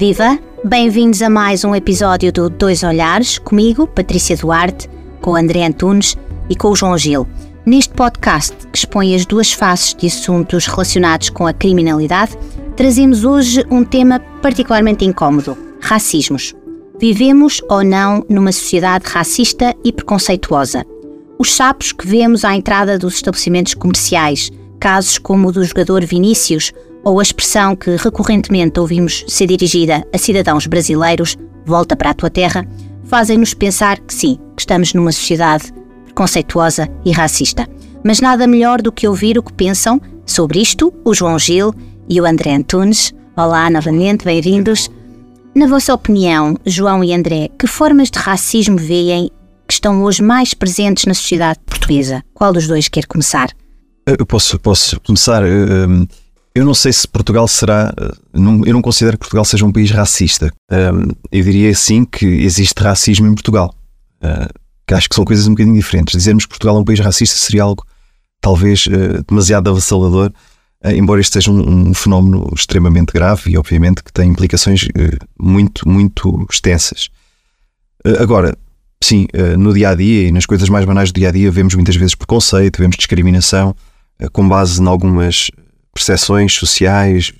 Viva! 0.00 0.38
Bem-vindos 0.64 1.20
a 1.20 1.28
mais 1.28 1.62
um 1.62 1.74
episódio 1.74 2.32
do 2.32 2.48
Dois 2.48 2.82
Olhares, 2.82 3.36
comigo, 3.36 3.86
Patrícia 3.86 4.34
Duarte, 4.34 4.88
com 5.20 5.36
André 5.36 5.62
Antunes 5.66 6.16
e 6.48 6.56
com 6.56 6.68
o 6.68 6.74
João 6.74 6.96
Gil. 6.96 7.28
Neste 7.66 7.92
podcast, 7.92 8.56
que 8.68 8.78
expõe 8.78 9.14
as 9.14 9.26
duas 9.26 9.52
faces 9.52 9.94
de 9.94 10.06
assuntos 10.06 10.64
relacionados 10.64 11.28
com 11.28 11.46
a 11.46 11.52
criminalidade, 11.52 12.32
trazemos 12.76 13.26
hoje 13.26 13.62
um 13.70 13.84
tema 13.84 14.20
particularmente 14.40 15.04
incómodo: 15.04 15.54
racismos. 15.82 16.54
Vivemos 16.98 17.60
ou 17.68 17.84
não 17.84 18.24
numa 18.26 18.52
sociedade 18.52 19.04
racista 19.06 19.76
e 19.84 19.92
preconceituosa? 19.92 20.82
Os 21.38 21.52
sapos 21.52 21.92
que 21.92 22.06
vemos 22.06 22.42
à 22.42 22.56
entrada 22.56 22.98
dos 22.98 23.16
estabelecimentos 23.16 23.74
comerciais, 23.74 24.50
casos 24.80 25.18
como 25.18 25.48
o 25.48 25.52
do 25.52 25.62
jogador 25.62 26.02
Vinícius 26.06 26.72
ou 27.04 27.18
a 27.18 27.22
expressão 27.22 27.74
que 27.74 27.96
recorrentemente 27.96 28.78
ouvimos 28.78 29.24
ser 29.28 29.46
dirigida 29.46 30.04
a 30.12 30.18
cidadãos 30.18 30.66
brasileiros, 30.66 31.36
volta 31.64 31.96
para 31.96 32.10
a 32.10 32.14
tua 32.14 32.30
terra, 32.30 32.66
fazem-nos 33.04 33.54
pensar 33.54 33.98
que 34.00 34.14
sim, 34.14 34.38
que 34.56 34.62
estamos 34.62 34.94
numa 34.94 35.12
sociedade 35.12 35.72
preconceituosa 36.04 36.88
e 37.04 37.12
racista. 37.12 37.68
Mas 38.04 38.20
nada 38.20 38.46
melhor 38.46 38.80
do 38.80 38.92
que 38.92 39.06
ouvir 39.06 39.38
o 39.38 39.42
que 39.42 39.52
pensam 39.52 40.00
sobre 40.26 40.60
isto 40.60 40.92
o 41.04 41.14
João 41.14 41.38
Gil 41.38 41.74
e 42.08 42.20
o 42.20 42.26
André 42.26 42.54
Antunes. 42.54 43.12
Olá 43.36 43.68
novamente, 43.70 44.24
bem-vindos. 44.24 44.90
Na 45.54 45.66
vossa 45.66 45.92
opinião, 45.92 46.56
João 46.64 47.02
e 47.02 47.12
André, 47.12 47.48
que 47.58 47.66
formas 47.66 48.10
de 48.10 48.18
racismo 48.18 48.78
veem 48.78 49.30
que 49.66 49.74
estão 49.74 50.02
hoje 50.02 50.22
mais 50.22 50.54
presentes 50.54 51.04
na 51.04 51.14
sociedade 51.14 51.58
portuguesa? 51.66 52.22
Qual 52.34 52.52
dos 52.52 52.66
dois 52.66 52.88
quer 52.88 53.06
começar? 53.06 53.50
Eu 54.06 54.26
posso, 54.26 54.58
posso 54.58 55.00
começar. 55.00 55.42
Eu 55.44 56.06
não 56.64 56.74
sei 56.74 56.92
se 56.92 57.06
Portugal 57.06 57.46
será. 57.46 57.92
Hum, 58.34 58.62
eu 58.64 58.72
não 58.72 58.82
considero 58.82 59.16
que 59.16 59.20
Portugal 59.20 59.44
seja 59.44 59.64
um 59.64 59.72
país 59.72 59.90
racista. 59.90 60.52
Eu 61.30 61.42
diria 61.44 61.74
sim 61.74 62.04
que 62.04 62.26
existe 62.26 62.82
racismo 62.82 63.26
em 63.26 63.34
Portugal. 63.34 63.74
Que 64.86 64.94
acho 64.94 65.08
que 65.08 65.14
são 65.14 65.24
coisas 65.24 65.46
um 65.46 65.50
bocadinho 65.50 65.76
diferentes. 65.76 66.16
Dizermos 66.16 66.44
que 66.44 66.50
Portugal 66.50 66.76
é 66.76 66.80
um 66.80 66.84
país 66.84 66.98
racista 66.98 67.38
seria 67.38 67.62
algo 67.62 67.86
talvez 68.40 68.88
demasiado 69.28 69.70
avassalador, 69.70 70.32
embora 70.84 71.20
este 71.20 71.34
seja 71.34 71.52
um, 71.52 71.90
um 71.90 71.94
fenómeno 71.94 72.50
extremamente 72.54 73.12
grave 73.12 73.52
e, 73.52 73.56
obviamente, 73.56 74.02
que 74.02 74.12
tem 74.12 74.28
implicações 74.28 74.88
muito, 75.38 75.88
muito 75.88 76.46
extensas. 76.50 77.10
Agora, 78.18 78.56
sim, 79.02 79.26
eh, 79.32 79.56
no 79.56 79.72
dia 79.72 79.90
a 79.90 79.94
dia 79.94 80.28
e 80.28 80.32
nas 80.32 80.46
coisas 80.46 80.68
mais 80.68 80.84
banais 80.84 81.10
do 81.10 81.18
dia 81.18 81.28
a 81.28 81.32
dia 81.32 81.50
vemos 81.50 81.74
muitas 81.74 81.96
vezes 81.96 82.14
preconceito, 82.14 82.78
vemos 82.78 82.96
discriminação 82.96 83.74
eh, 84.18 84.28
com 84.28 84.46
base 84.48 84.80
em 84.80 84.86
algumas 84.86 85.50
percepções 86.04 86.54
sociais 86.54 87.32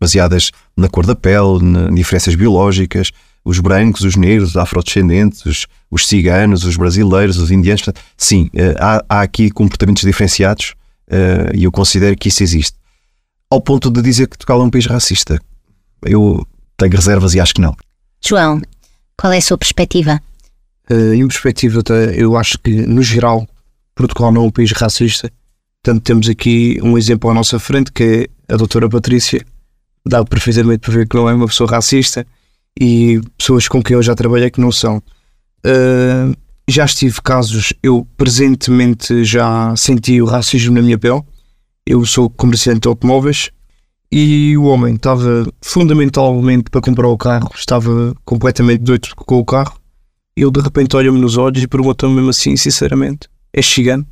baseadas 0.00 0.50
na 0.76 0.88
cor 0.88 1.06
da 1.06 1.14
pele, 1.14 1.58
em 1.90 1.94
diferenças 1.94 2.34
biológicas, 2.34 3.10
os 3.44 3.58
brancos, 3.58 4.02
os 4.02 4.16
negros, 4.16 4.50
os 4.50 4.56
afrodescendentes, 4.56 5.44
os, 5.44 5.66
os 5.90 6.06
ciganos, 6.06 6.64
os 6.64 6.76
brasileiros, 6.76 7.38
os 7.38 7.50
indianos. 7.50 7.84
Sim, 8.16 8.50
eh, 8.54 8.74
há, 8.78 9.04
há 9.08 9.22
aqui 9.22 9.50
comportamentos 9.50 10.02
diferenciados 10.02 10.74
e 11.54 11.64
eu 11.64 11.70
considero 11.70 12.16
que 12.16 12.28
isso 12.28 12.42
existe. 12.42 12.78
Ao 13.50 13.60
ponto 13.60 13.90
de 13.90 14.00
dizer 14.00 14.28
que 14.28 14.38
Portugal 14.38 14.62
é 14.62 14.64
um 14.64 14.70
país 14.70 14.86
racista. 14.86 15.38
Eu 16.02 16.46
tenho 16.76 16.92
reservas 16.92 17.34
e 17.34 17.40
acho 17.40 17.54
que 17.54 17.60
não. 17.60 17.76
João, 18.24 18.62
qual 19.16 19.32
é 19.32 19.38
a 19.38 19.42
sua 19.42 19.58
perspectiva? 19.58 20.20
Uh, 20.90 21.14
em 21.14 21.26
perspectiva, 21.28 21.82
eu 22.14 22.36
acho 22.36 22.58
que, 22.58 22.70
no 22.70 23.02
geral, 23.02 23.46
Portugal 23.94 24.32
não 24.32 24.44
é 24.44 24.46
um 24.46 24.50
país 24.50 24.72
racista. 24.72 25.30
Portanto, 25.82 26.04
temos 26.04 26.28
aqui 26.28 26.78
um 26.82 26.96
exemplo 26.96 27.28
à 27.30 27.34
nossa 27.34 27.58
frente, 27.58 27.90
que 27.90 28.28
é 28.48 28.54
a 28.54 28.56
doutora 28.56 28.88
Patrícia. 28.88 29.44
Dá 30.06 30.24
perfeitamente 30.24 30.78
para 30.78 30.92
ver 30.92 31.08
que 31.08 31.16
não 31.16 31.28
é 31.28 31.34
uma 31.34 31.46
pessoa 31.46 31.70
racista 31.70 32.26
e 32.80 33.20
pessoas 33.36 33.68
com 33.68 33.82
quem 33.82 33.94
eu 33.94 34.02
já 34.02 34.14
trabalhei 34.14 34.50
que 34.50 34.60
não 34.60 34.70
são. 34.70 34.98
Uh, 35.66 36.34
já 36.68 36.84
estive 36.84 37.20
casos, 37.20 37.72
eu 37.82 38.06
presentemente 38.16 39.24
já 39.24 39.74
senti 39.76 40.22
o 40.22 40.26
racismo 40.26 40.74
na 40.74 40.82
minha 40.82 40.98
pele. 40.98 41.22
Eu 41.84 42.04
sou 42.06 42.30
comerciante 42.30 42.80
de 42.80 42.88
automóveis 42.88 43.50
e 44.10 44.56
o 44.56 44.64
homem 44.64 44.94
estava 44.94 45.46
fundamentalmente 45.60 46.70
para 46.70 46.80
comprar 46.80 47.08
o 47.08 47.18
carro, 47.18 47.50
estava 47.54 48.14
completamente 48.24 48.82
doido 48.82 49.08
com 49.16 49.38
o 49.38 49.44
carro 49.44 49.82
ele 50.36 50.50
de 50.50 50.60
repente 50.60 50.96
olha-me 50.96 51.20
nos 51.20 51.36
olhos 51.36 51.62
e 51.62 51.68
pergunta-me 51.68 52.14
mesmo 52.14 52.30
assim, 52.30 52.56
sinceramente: 52.56 53.28
és 53.52 53.66
cigano? 53.66 54.06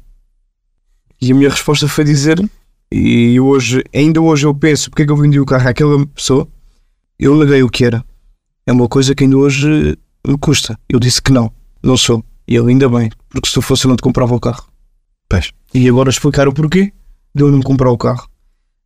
E 1.20 1.32
a 1.32 1.34
minha 1.34 1.50
resposta 1.50 1.86
foi 1.86 2.04
dizer, 2.04 2.42
e 2.90 3.38
hoje, 3.38 3.84
ainda 3.94 4.20
hoje 4.20 4.46
eu 4.46 4.54
penso, 4.54 4.90
porque 4.90 5.02
é 5.02 5.06
que 5.06 5.12
eu 5.12 5.16
vendi 5.16 5.38
o 5.38 5.46
carro 5.46 5.68
àquela 5.68 6.06
pessoa? 6.06 6.48
Eu 7.18 7.36
neguei 7.36 7.62
o 7.62 7.68
que 7.68 7.84
era. 7.84 8.04
É 8.66 8.72
uma 8.72 8.88
coisa 8.88 9.14
que 9.14 9.24
ainda 9.24 9.36
hoje 9.36 9.98
me 10.26 10.38
custa. 10.38 10.78
Eu 10.88 10.98
disse 10.98 11.20
que 11.20 11.32
não, 11.32 11.52
não 11.82 11.96
sou. 11.96 12.24
E 12.48 12.56
ele, 12.56 12.70
ainda 12.70 12.88
bem, 12.88 13.10
porque 13.28 13.48
se 13.48 13.54
tu 13.54 13.62
fosse 13.62 13.84
eu 13.84 13.90
não 13.90 13.96
te 13.96 14.02
comprava 14.02 14.34
o 14.34 14.40
carro. 14.40 14.64
Pois. 15.28 15.52
E 15.72 15.88
agora 15.88 16.10
explicar 16.10 16.48
o 16.48 16.52
porquê 16.52 16.92
de 17.34 17.42
eu 17.42 17.50
não 17.50 17.60
comprar 17.60 17.90
o 17.90 17.98
carro. 17.98 18.28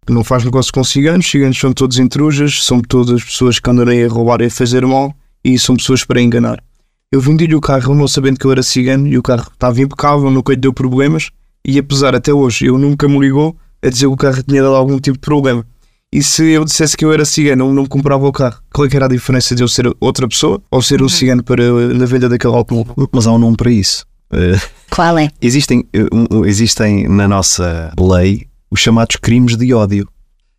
Não 0.08 0.22
faz 0.22 0.44
negócio 0.44 0.72
com 0.72 0.84
ciganos, 0.84 1.30
ciganos 1.30 1.58
são 1.58 1.72
todos 1.72 1.98
intrujas, 1.98 2.62
são 2.62 2.82
todas 2.82 3.24
pessoas 3.24 3.58
que 3.58 3.70
andam 3.70 3.86
a 3.88 4.08
roubar 4.08 4.42
e 4.42 4.46
a 4.46 4.50
fazer 4.50 4.84
mal 4.84 5.14
e 5.42 5.58
são 5.58 5.76
pessoas 5.76 6.04
para 6.04 6.20
enganar. 6.20 6.62
Eu 7.10 7.20
vendi-lhe 7.20 7.54
o 7.54 7.60
carro 7.60 7.94
não 7.94 8.06
sabendo 8.06 8.38
que 8.38 8.44
eu 8.44 8.52
era 8.52 8.62
cigano 8.62 9.06
e 9.06 9.16
o 9.16 9.22
carro 9.22 9.48
estava 9.52 9.80
impecável, 9.80 10.30
nunca 10.30 10.52
lhe 10.52 10.60
deu 10.60 10.74
problemas. 10.74 11.30
E 11.66 11.78
apesar 11.78 12.14
até 12.14 12.32
hoje, 12.32 12.66
eu 12.66 12.76
nunca 12.76 13.08
me 13.08 13.18
ligou 13.18 13.56
a 13.82 13.88
dizer 13.88 14.06
que 14.06 14.12
o 14.12 14.16
carro 14.16 14.42
tinha 14.42 14.62
dado 14.62 14.74
algum 14.74 14.98
tipo 14.98 15.16
de 15.16 15.20
problema. 15.20 15.64
E 16.12 16.22
se 16.22 16.44
eu 16.50 16.64
dissesse 16.64 16.96
que 16.96 17.04
eu 17.04 17.12
era 17.12 17.24
cigano, 17.24 17.72
não 17.72 17.82
me 17.82 17.88
comprava 17.88 18.26
o 18.26 18.32
carro, 18.32 18.60
qual 18.72 18.86
é 18.86 18.88
que 18.88 18.96
era 18.96 19.06
a 19.06 19.08
diferença 19.08 19.54
de 19.54 19.62
eu 19.62 19.68
ser 19.68 19.92
outra 19.98 20.28
pessoa 20.28 20.62
ou 20.70 20.80
ser 20.80 21.00
um 21.00 21.04
uhum. 21.04 21.08
cigano 21.08 21.42
para 21.42 21.68
na 21.92 22.06
venda 22.06 22.28
daquele 22.28 22.54
automóvel? 22.54 22.94
Mas 23.10 23.26
há 23.26 23.32
um 23.32 23.38
nome 23.38 23.56
para 23.56 23.70
isso. 23.70 24.06
Eh, 24.32 24.60
qual 24.90 25.18
é? 25.18 25.28
Existem, 25.42 25.84
eh, 25.92 26.06
existem 26.46 27.08
na 27.08 27.26
nossa 27.26 27.92
lei 27.98 28.46
os 28.70 28.78
chamados 28.78 29.16
crimes 29.16 29.56
de 29.56 29.74
ódio. 29.74 30.08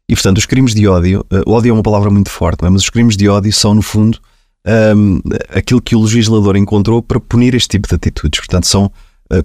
E 0.09 0.13
portanto, 0.13 0.37
os 0.39 0.45
crimes 0.45 0.73
de 0.73 0.87
ódio, 0.87 1.25
ódio 1.47 1.69
é 1.69 1.73
uma 1.73 1.83
palavra 1.83 2.09
muito 2.09 2.29
forte, 2.29 2.63
mas 2.63 2.83
os 2.83 2.89
crimes 2.89 3.15
de 3.15 3.29
ódio 3.29 3.51
são, 3.51 3.73
no 3.73 3.81
fundo, 3.81 4.19
um, 4.95 5.19
aquilo 5.49 5.81
que 5.81 5.95
o 5.95 6.01
legislador 6.01 6.55
encontrou 6.57 7.01
para 7.01 7.19
punir 7.19 7.55
este 7.55 7.69
tipo 7.69 7.87
de 7.87 7.95
atitudes. 7.95 8.39
Portanto, 8.39 8.67
são 8.67 8.91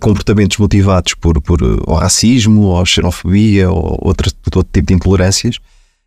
comportamentos 0.00 0.58
motivados 0.58 1.14
por, 1.14 1.40
por 1.40 1.62
uh, 1.62 1.94
racismo, 1.94 2.62
ou 2.62 2.84
xenofobia, 2.84 3.70
ou 3.70 3.98
outro, 4.02 4.30
outro 4.54 4.62
tipo 4.72 4.88
de 4.88 4.94
intolerâncias. 4.94 5.58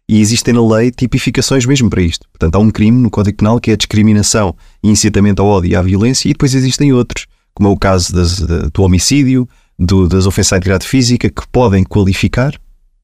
E 0.08 0.20
existem 0.20 0.54
na 0.54 0.66
lei 0.66 0.92
tipificações 0.92 1.66
mesmo 1.66 1.90
para 1.90 2.02
isto. 2.02 2.28
Portanto, 2.30 2.56
há 2.56 2.60
um 2.60 2.70
crime 2.70 3.02
no 3.02 3.10
Código 3.10 3.38
Penal 3.38 3.60
que 3.60 3.72
é 3.72 3.74
a 3.74 3.78
discriminação 3.78 4.56
e 4.84 4.90
incitamento 4.90 5.42
ao 5.42 5.48
ódio 5.48 5.72
e 5.72 5.76
à 5.76 5.82
violência, 5.82 6.28
e 6.28 6.34
depois 6.34 6.54
existem 6.54 6.92
outros, 6.94 7.26
como 7.54 7.70
é 7.70 7.72
o 7.72 7.78
caso 7.78 8.14
das, 8.14 8.40
do 8.40 8.84
homicídio, 8.84 9.48
do, 9.80 10.08
das 10.08 10.26
ofensas 10.26 10.54
à 10.54 10.58
integridade 10.58 10.88
física, 10.88 11.30
que 11.30 11.48
podem 11.52 11.84
qualificar. 11.84 12.54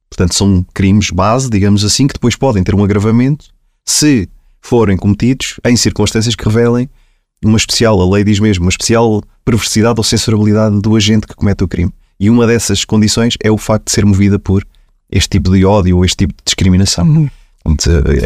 Portanto, 0.09 0.36
são 0.36 0.66
crimes 0.74 1.09
base, 1.09 1.50
digamos 1.50 1.86
assim, 1.86 2.06
que 2.06 2.13
depois 2.13 2.36
podem 2.36 2.63
ter 2.63 2.75
um 2.75 2.84
agravamento 2.84 3.46
se 3.86 4.30
forem 4.62 4.97
cometidos 4.97 5.59
em 5.66 5.75
circunstâncias 5.75 6.36
que 6.36 6.46
revelem 6.46 6.90
uma 7.44 7.57
especial, 7.57 8.00
a 8.01 8.09
lei 8.09 8.23
diz 8.23 8.39
mesmo, 8.39 8.66
uma 8.66 8.69
especial 8.69 9.23
perversidade 9.45 10.00
ou 10.00 10.03
censurabilidade 10.03 10.79
do 10.81 10.95
agente 10.95 11.25
que 11.25 11.35
comete 11.35 11.63
o 11.63 11.67
crime. 11.67 11.94
E 12.19 12.29
uma 12.29 12.45
dessas 12.45 12.83
condições 12.83 13.35
é 13.41 13.50
o 13.50 13.57
facto 13.57 13.85
de 13.85 13.91
ser 13.91 14.05
movida 14.05 14.38
por 14.38 14.66
este 15.09 15.29
tipo 15.29 15.51
de 15.51 15.66
ódio 15.66 15.97
ou 15.97 16.05
este 16.05 16.17
tipo 16.17 16.33
de 16.33 16.44
discriminação. 16.44 17.05
Uhum. 17.05 17.29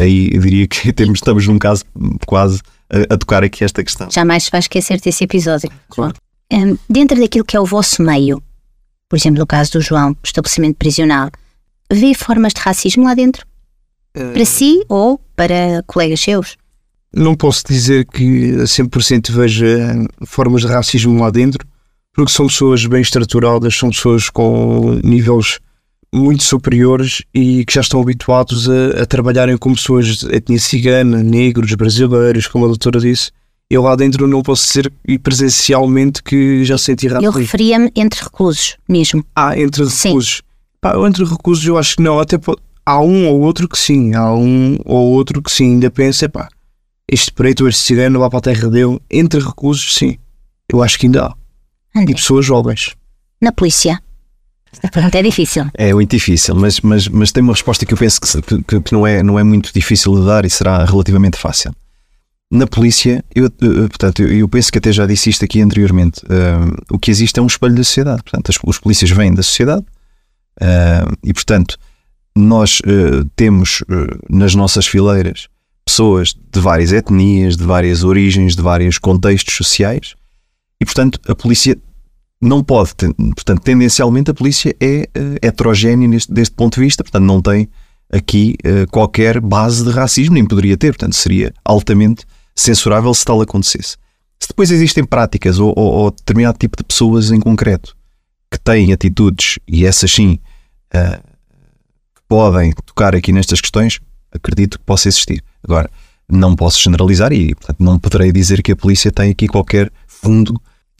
aí 0.00 0.30
eu 0.32 0.40
diria 0.40 0.66
que 0.66 0.92
temos, 0.92 1.18
estamos 1.18 1.46
num 1.46 1.58
caso 1.58 1.84
quase 2.26 2.60
a, 2.90 3.14
a, 3.14 3.18
tocar 3.18 3.44
aqui 3.44 3.64
esta 3.64 3.82
questão. 3.84 4.10
Jamais 4.10 4.44
se 4.44 4.50
vai 4.50 4.60
esquecer 4.60 5.00
desse 5.00 5.24
episódio. 5.24 5.70
Claro. 5.88 6.14
Um, 6.52 6.76
dentro 6.90 7.18
daquilo 7.18 7.44
que 7.44 7.56
é 7.56 7.60
o 7.60 7.64
vosso 7.64 8.02
meio, 8.02 8.42
por 9.08 9.16
exemplo, 9.16 9.38
no 9.38 9.46
caso 9.46 9.72
do 9.72 9.80
João, 9.80 10.16
estabelecimento 10.22 10.76
prisional, 10.76 11.30
vê 11.90 12.14
formas 12.14 12.52
de 12.52 12.60
racismo 12.60 13.04
lá 13.04 13.14
dentro? 13.14 13.46
Para 14.12 14.44
si 14.44 14.84
ou 14.88 15.20
para 15.34 15.82
colegas 15.86 16.20
seus? 16.20 16.56
Não 17.16 17.34
posso 17.34 17.62
dizer 17.68 18.06
que 18.06 18.52
a 18.60 18.64
100% 18.64 19.30
veja 19.30 19.66
formas 20.26 20.62
de 20.62 20.68
racismo 20.68 21.20
lá 21.20 21.30
dentro, 21.30 21.64
porque 22.12 22.32
são 22.32 22.46
pessoas 22.46 22.84
bem 22.86 23.02
estruturadas, 23.02 23.76
são 23.76 23.90
pessoas 23.90 24.28
com 24.28 25.00
níveis 25.02 25.58
muito 26.12 26.44
superiores 26.44 27.22
e 27.34 27.64
que 27.64 27.74
já 27.74 27.80
estão 27.80 28.00
habituados 28.00 28.68
a, 28.70 29.02
a 29.02 29.06
trabalharem 29.06 29.56
com 29.56 29.74
pessoas 29.74 30.18
de 30.18 30.34
etnia 30.34 30.60
cigana, 30.60 31.22
negros, 31.22 31.74
brasileiros, 31.74 32.46
como 32.46 32.64
a 32.64 32.68
doutora 32.68 33.00
disse. 33.00 33.32
Eu 33.68 33.82
lá 33.82 33.96
dentro 33.96 34.28
não 34.28 34.42
posso 34.42 34.66
dizer 34.66 34.92
e 35.06 35.18
presencialmente 35.18 36.22
que 36.22 36.64
já 36.64 36.78
senti 36.78 37.08
racismo. 37.08 37.26
Eu 37.26 37.32
referia-me 37.32 37.90
entre 37.96 38.22
reclusos 38.22 38.76
mesmo. 38.88 39.24
Ah, 39.34 39.58
entre 39.58 39.84
reclusos. 39.84 40.42
Pá, 40.80 40.94
entre 41.06 41.24
reclusos 41.24 41.66
eu 41.66 41.76
acho 41.76 41.96
que 41.96 42.02
não, 42.02 42.20
até 42.20 42.38
há 42.86 43.00
um 43.00 43.26
ou 43.26 43.40
outro 43.40 43.68
que 43.68 43.78
sim, 43.78 44.14
há 44.14 44.32
um 44.32 44.78
ou 44.84 45.12
outro 45.12 45.42
que 45.42 45.50
sim, 45.50 45.72
ainda 45.72 45.90
pensa, 45.90 46.28
pá, 46.28 46.48
este 47.08 47.32
preto, 47.32 47.68
este 47.68 47.82
cigano 47.82 48.18
lá 48.18 48.28
para 48.28 48.38
a 48.38 48.42
terra 48.42 48.68
dele, 48.68 48.98
entre 49.10 49.40
reclusos, 49.40 49.94
sim, 49.94 50.18
eu 50.72 50.82
acho 50.82 50.98
que 50.98 51.06
ainda 51.06 51.26
há. 51.26 51.34
André. 51.96 52.12
E 52.12 52.14
pessoas 52.14 52.44
jovens. 52.44 52.96
Na 53.40 53.52
polícia? 53.52 54.00
Esta 54.72 54.88
pergunta 54.88 55.18
é 55.18 55.22
difícil. 55.22 55.66
É 55.74 55.94
muito 55.94 56.10
difícil, 56.10 56.54
mas, 56.56 56.80
mas, 56.80 57.06
mas 57.06 57.30
tem 57.30 57.42
uma 57.42 57.52
resposta 57.52 57.86
que 57.86 57.94
eu 57.94 57.98
penso 57.98 58.20
que, 58.20 58.62
que, 58.62 58.80
que 58.80 58.92
não, 58.92 59.06
é, 59.06 59.22
não 59.22 59.38
é 59.38 59.44
muito 59.44 59.72
difícil 59.72 60.14
de 60.18 60.26
dar 60.26 60.44
e 60.44 60.50
será 60.50 60.84
relativamente 60.84 61.38
fácil. 61.38 61.72
Na 62.50 62.66
polícia, 62.66 63.24
eu, 63.34 63.50
portanto, 63.50 64.22
eu, 64.22 64.32
eu 64.32 64.48
penso 64.48 64.72
que 64.72 64.78
até 64.78 64.92
já 64.92 65.06
disse 65.06 65.30
isto 65.30 65.44
aqui 65.44 65.60
anteriormente. 65.60 66.20
Uh, 66.24 66.76
o 66.90 66.98
que 66.98 67.10
existe 67.10 67.38
é 67.38 67.42
um 67.42 67.46
espelho 67.46 67.74
da 67.74 67.84
sociedade. 67.84 68.22
Portanto, 68.22 68.50
as, 68.50 68.58
os 68.64 68.78
polícias 68.78 69.10
vêm 69.10 69.32
da 69.32 69.42
sociedade 69.42 69.84
uh, 70.60 71.16
e, 71.22 71.32
portanto, 71.32 71.78
nós 72.36 72.80
uh, 72.80 73.24
temos 73.36 73.82
nas 74.28 74.54
nossas 74.56 74.86
fileiras 74.86 75.48
pessoas 75.84 76.34
de 76.34 76.60
várias 76.60 76.92
etnias, 76.92 77.56
de 77.56 77.64
várias 77.64 78.02
origens, 78.04 78.56
de 78.56 78.62
vários 78.62 78.98
contextos 78.98 79.54
sociais. 79.54 80.14
E, 80.80 80.84
portanto, 80.84 81.20
a 81.28 81.34
polícia 81.34 81.76
não 82.40 82.62
pode, 82.62 82.94
portanto, 82.94 83.62
tendencialmente 83.62 84.30
a 84.30 84.34
polícia 84.34 84.74
é 84.80 85.08
uh, 85.16 85.36
heterogénea 85.40 86.06
neste, 86.06 86.32
deste 86.32 86.54
ponto 86.54 86.74
de 86.74 86.80
vista, 86.80 87.02
portanto, 87.02 87.24
não 87.24 87.40
tem 87.40 87.68
aqui 88.12 88.56
uh, 88.64 88.90
qualquer 88.90 89.40
base 89.40 89.84
de 89.84 89.90
racismo, 89.90 90.34
nem 90.34 90.44
poderia 90.44 90.76
ter, 90.76 90.88
portanto, 90.88 91.14
seria 91.14 91.52
altamente 91.64 92.24
censurável 92.54 93.12
se 93.14 93.24
tal 93.24 93.40
acontecesse. 93.40 93.96
Se 94.38 94.48
depois 94.48 94.70
existem 94.70 95.04
práticas 95.04 95.58
ou, 95.58 95.72
ou, 95.76 95.92
ou 95.92 96.10
determinado 96.10 96.58
tipo 96.58 96.76
de 96.76 96.84
pessoas 96.84 97.30
em 97.30 97.40
concreto 97.40 97.96
que 98.50 98.58
têm 98.58 98.92
atitudes, 98.92 99.58
e 99.66 99.86
essas 99.86 100.12
sim, 100.12 100.38
uh, 100.94 101.22
que 102.14 102.22
podem 102.28 102.72
tocar 102.84 103.14
aqui 103.14 103.32
nestas 103.32 103.60
questões, 103.60 104.00
acredito 104.34 104.78
que 104.78 104.84
possa 104.84 105.08
existir. 105.08 105.42
Agora, 105.62 105.90
não 106.30 106.56
posso 106.56 106.80
generalizar 106.80 107.32
e, 107.32 107.54
portanto, 107.54 107.80
não 107.80 107.98
poderei 107.98 108.32
dizer 108.32 108.62
que 108.62 108.72
a 108.72 108.76
polícia 108.76 109.12
tem 109.12 109.30
aqui 109.30 109.46
qualquer 109.46 109.90
fundo 110.06 110.50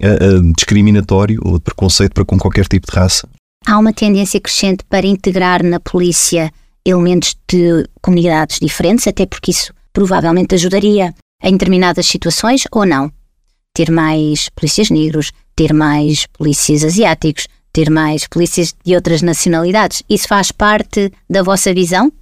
uh, 0.00 0.38
uh, 0.38 0.52
discriminatório 0.54 1.40
ou 1.44 1.58
de 1.58 1.64
preconceito 1.64 2.12
para 2.12 2.24
com 2.24 2.38
qualquer 2.38 2.66
tipo 2.66 2.90
de 2.90 2.96
raça. 2.96 3.28
Há 3.66 3.78
uma 3.78 3.92
tendência 3.92 4.40
crescente 4.40 4.84
para 4.88 5.06
integrar 5.06 5.62
na 5.62 5.80
polícia 5.80 6.52
elementos 6.84 7.34
de 7.48 7.88
comunidades 8.02 8.58
diferentes, 8.60 9.06
até 9.06 9.24
porque 9.24 9.50
isso 9.50 9.72
provavelmente 9.92 10.54
ajudaria 10.54 11.14
em 11.42 11.52
determinadas 11.52 12.06
situações 12.06 12.64
ou 12.70 12.84
não. 12.84 13.10
Ter 13.72 13.90
mais 13.90 14.50
polícias 14.50 14.90
negros, 14.90 15.32
ter 15.56 15.72
mais 15.72 16.26
polícias 16.26 16.84
asiáticos, 16.84 17.48
ter 17.72 17.90
mais 17.90 18.26
polícias 18.26 18.74
de 18.84 18.94
outras 18.94 19.22
nacionalidades. 19.22 20.02
Isso 20.08 20.28
faz 20.28 20.52
parte 20.52 21.10
da 21.28 21.42
vossa 21.42 21.72
visão? 21.72 22.12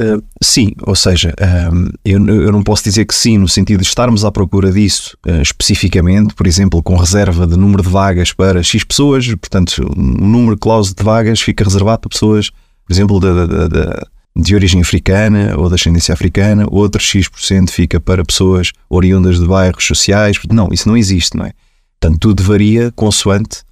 Uh, 0.00 0.24
sim, 0.42 0.72
ou 0.86 0.96
seja, 0.96 1.34
uh, 1.38 1.92
eu, 2.02 2.26
eu, 2.26 2.50
não 2.50 2.62
posso 2.62 2.82
dizer 2.82 3.04
que 3.04 3.14
sim, 3.14 3.36
no 3.36 3.46
sentido 3.46 3.82
de 3.82 3.86
estarmos 3.86 4.24
à 4.24 4.32
procura 4.32 4.72
disso 4.72 5.14
uh, 5.26 5.42
especificamente, 5.42 6.34
por 6.34 6.46
exemplo, 6.46 6.82
com 6.82 6.96
reserva 6.96 7.46
de 7.46 7.54
número 7.54 7.82
de 7.82 7.88
vagas 7.90 8.32
para 8.32 8.62
X 8.62 8.82
pessoas, 8.82 9.26
portanto, 9.26 9.86
um 9.94 10.26
número 10.26 10.56
cláusulo 10.56 10.96
de 10.96 11.04
vagas 11.04 11.42
fica 11.42 11.62
reservado 11.64 12.00
para 12.00 12.08
pessoas, 12.08 12.48
por 12.48 12.92
exemplo, 12.94 13.20
de, 13.20 14.42
de, 14.42 14.54
origem 14.54 14.80
africana 14.80 15.54
ou 15.58 15.68
de 15.68 15.74
ascendência 15.74 16.14
africana, 16.14 16.64
outro 16.70 17.02
X% 17.02 17.70
fica 17.70 18.00
para 18.00 18.24
pessoas 18.24 18.72
oriundas 18.88 19.38
de 19.38 19.46
bairros 19.46 19.84
sociais. 19.84 20.38
Não, 20.50 20.70
isso 20.72 20.88
não 20.88 20.96
existe, 20.96 21.36
não 21.36 21.44
é? 21.44 21.52
Portanto, 22.00 22.18
tudo 22.20 22.42
varia 22.42 22.90
consoante 22.92 23.62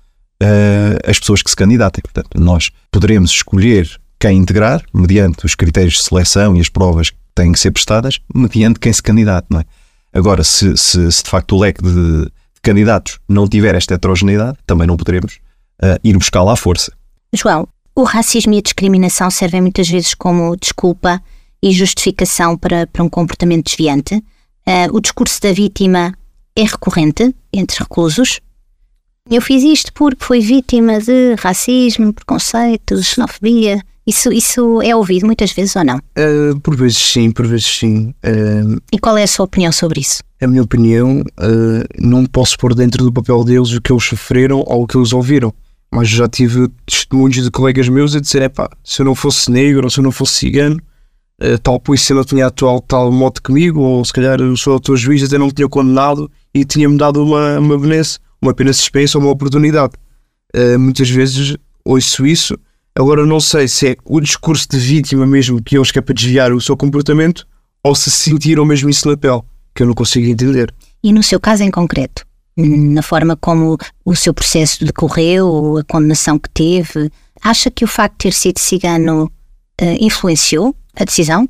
as 1.07 1.19
pessoas 1.19 1.43
que 1.43 1.49
se 1.51 1.57
candidatem. 1.57 2.03
Portanto, 2.03 2.39
nós 2.39 2.71
poderemos 2.93 3.31
escolher 3.31 3.99
quem 4.19 4.38
integrar, 4.38 4.82
mediante 4.93 5.47
os 5.47 5.55
critérios 5.55 5.94
de 5.94 6.03
seleção 6.03 6.56
e 6.56 6.61
as 6.61 6.69
provas 6.69 7.11
que 7.11 7.17
têm 7.35 7.53
que 7.53 7.59
ser 7.59 7.70
prestadas, 7.70 8.19
mediante 8.35 8.81
quem 8.81 8.93
se 8.93 9.03
candidata, 9.03 9.47
não 9.50 9.61
é? 9.61 9.65
Agora, 10.12 10.43
se, 10.43 10.76
se, 10.76 11.12
se 11.12 11.23
de 11.23 11.31
facto 11.31 11.55
o 11.55 11.61
leque 11.61 11.82
de, 11.82 12.25
de, 12.25 12.31
candidatos 12.62 13.19
não 13.29 13.47
tiver 13.49 13.75
esta 13.75 13.94
heterogeneidade, 13.94 14.59
também 14.67 14.87
não 14.87 14.97
poderemos 14.97 15.35
uh, 15.82 15.99
ir 16.03 16.17
buscá-la 16.17 16.55
à 16.55 16.56
força. 16.56 16.93
João, 17.32 17.69
o 17.94 18.03
racismo 18.03 18.55
e 18.55 18.59
a 18.59 18.62
discriminação 18.62 19.31
servem 19.31 19.61
muitas 19.61 19.88
vezes 19.88 20.15
como 20.15 20.56
desculpa 20.56 21.23
e 21.62 21.73
justificação 21.73 22.56
para, 22.56 22.87
para 22.87 23.05
um 23.05 23.09
comportamento 23.09 23.67
desviante. 23.67 24.15
Uh, 24.15 24.93
o 24.93 25.00
discurso 25.00 25.41
da 25.41 25.53
vítima 25.53 26.15
é 26.56 26.62
recorrente 26.62 27.35
entre 27.53 27.79
reclusos. 27.79 28.41
Eu 29.31 29.43
fiz 29.43 29.62
isto 29.62 29.93
porque 29.93 30.25
fui 30.25 30.41
vítima 30.41 30.99
de 31.00 31.35
racismo, 31.38 32.12
preconceito, 32.12 33.03
xenofobia. 33.03 33.81
Isso, 34.08 34.32
isso 34.32 34.81
é 34.81 34.96
ouvido 34.96 35.26
muitas 35.26 35.52
vezes 35.52 35.76
ou 35.76 35.84
não? 35.84 35.99
Uh, 35.99 36.58
por 36.60 36.75
vezes 36.75 36.96
sim, 36.96 37.31
por 37.31 37.46
vezes 37.46 37.66
sim. 37.66 38.14
Uh, 38.25 38.81
e 38.90 38.99
qual 38.99 39.19
é 39.19 39.22
a 39.22 39.26
sua 39.26 39.44
opinião 39.44 39.70
sobre 39.70 40.00
isso? 40.00 40.22
A 40.40 40.46
minha 40.46 40.62
opinião, 40.62 41.20
uh, 41.20 41.84
não 41.99 42.25
posso 42.25 42.56
pôr 42.56 42.75
dentro 42.75 43.05
do 43.05 43.12
papel 43.12 43.44
deles 43.44 43.70
o 43.70 43.82
que 43.82 43.93
eles 43.93 44.02
sofreram 44.02 44.64
ou 44.66 44.84
o 44.84 44.87
que 44.87 44.96
eles 44.96 45.12
ouviram. 45.12 45.52
Mas 45.93 46.08
já 46.08 46.26
tive 46.26 46.69
testemunhos 46.87 47.44
de 47.44 47.50
colegas 47.50 47.87
meus 47.90 48.16
a 48.16 48.20
dizer: 48.20 48.49
pá, 48.49 48.70
se 48.82 49.02
eu 49.02 49.05
não 49.05 49.14
fosse 49.14 49.50
negro 49.50 49.84
ou 49.84 49.90
se 49.90 50.00
eu 50.00 50.05
não 50.05 50.12
fosse 50.12 50.37
cigano, 50.37 50.81
tal 51.62 51.78
polícia 51.78 52.14
não 52.14 52.25
tinha 52.25 52.46
atuado 52.46 52.81
tal 52.88 53.12
modo 53.12 53.43
comigo, 53.43 53.81
ou 53.81 54.02
se 54.06 54.12
calhar 54.12 54.40
o 54.40 54.56
seu 54.56 54.72
autor 54.72 54.96
juiz 54.96 55.22
até 55.22 55.37
não 55.37 55.46
me 55.46 55.52
tinha 55.52 55.69
condenado 55.69 56.31
e 56.55 56.64
tinha-me 56.64 56.96
dado 56.96 57.22
uma, 57.22 57.58
uma 57.58 57.78
benesse, 57.78 58.19
uma 58.40 58.55
pena 58.55 58.72
suspensa 58.72 59.19
ou 59.19 59.25
uma 59.25 59.31
oportunidade. 59.31 59.93
muitas 60.78 61.10
vezes 61.10 61.56
ouço 61.84 62.26
isso 62.26 62.58
Agora 62.99 63.25
não 63.25 63.39
sei 63.39 63.69
se 63.69 63.91
é 63.91 63.97
o 64.05 64.21
discurso 64.21 64.67
de 64.69 64.77
vítima 64.77 65.25
mesmo 65.25 65.62
que 65.62 65.77
eles 65.77 65.93
querem 65.93 66.05
para 66.05 66.15
desviar 66.17 66.53
o 66.53 66.61
seu 66.61 66.77
comportamento 66.77 67.47
ou 67.81 67.95
se 67.95 68.11
sentiram 68.11 68.65
mesmo 68.65 68.91
isso 68.91 69.09
na 69.09 69.17
pele, 69.17 69.41
que 69.73 69.85
eu 69.85 69.87
não 69.87 69.95
consigo 69.95 70.27
entender. 70.27 70.75
E 71.00 71.12
no 71.12 71.23
seu 71.23 71.39
caso 71.39 71.62
em 71.62 71.71
concreto, 71.71 72.27
na 72.56 73.00
forma 73.00 73.37
como 73.37 73.79
o 74.05 74.17
seu 74.17 74.35
processo 74.35 74.85
decorreu, 74.85 75.79
a 75.79 75.85
condenação 75.85 76.41
que 76.41 76.50
teve, 76.50 77.09
acha 77.41 77.71
que 77.71 77.85
o 77.85 77.87
facto 77.87 78.15
de 78.15 78.19
ter 78.19 78.33
sido 78.33 78.59
cigano 78.59 79.31
uh, 79.81 79.97
influenciou 80.01 80.75
a 80.97 81.05
decisão? 81.05 81.49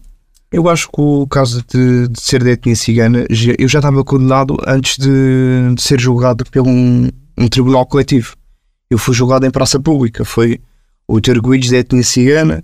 Eu 0.53 0.69
acho 0.69 0.87
que 0.91 1.01
o 1.01 1.27
caso 1.27 1.65
de, 1.67 2.09
de 2.09 2.21
ser 2.21 2.45
de 2.45 2.51
etnia 2.51 2.77
cigana, 2.77 3.25
eu 3.59 3.69
já 3.69 3.79
estava 3.79 4.05
condenado 4.05 4.55
antes 4.67 4.99
de, 4.99 5.75
de 5.75 5.81
ser 5.81 5.99
julgado 5.99 6.45
por 6.45 6.61
um, 6.61 7.09
um 7.39 7.49
tribunal 7.49 7.87
coletivo. 7.87 8.37
Eu 8.91 8.99
fui 8.99 9.15
julgado 9.15 9.47
em 9.47 9.51
praça 9.51 9.81
pública, 9.81 10.27
foi 10.27 10.61
o 11.09 11.17
arguídos 11.17 11.71
da 11.71 11.79
etnia 11.79 12.03
cigana 12.03 12.63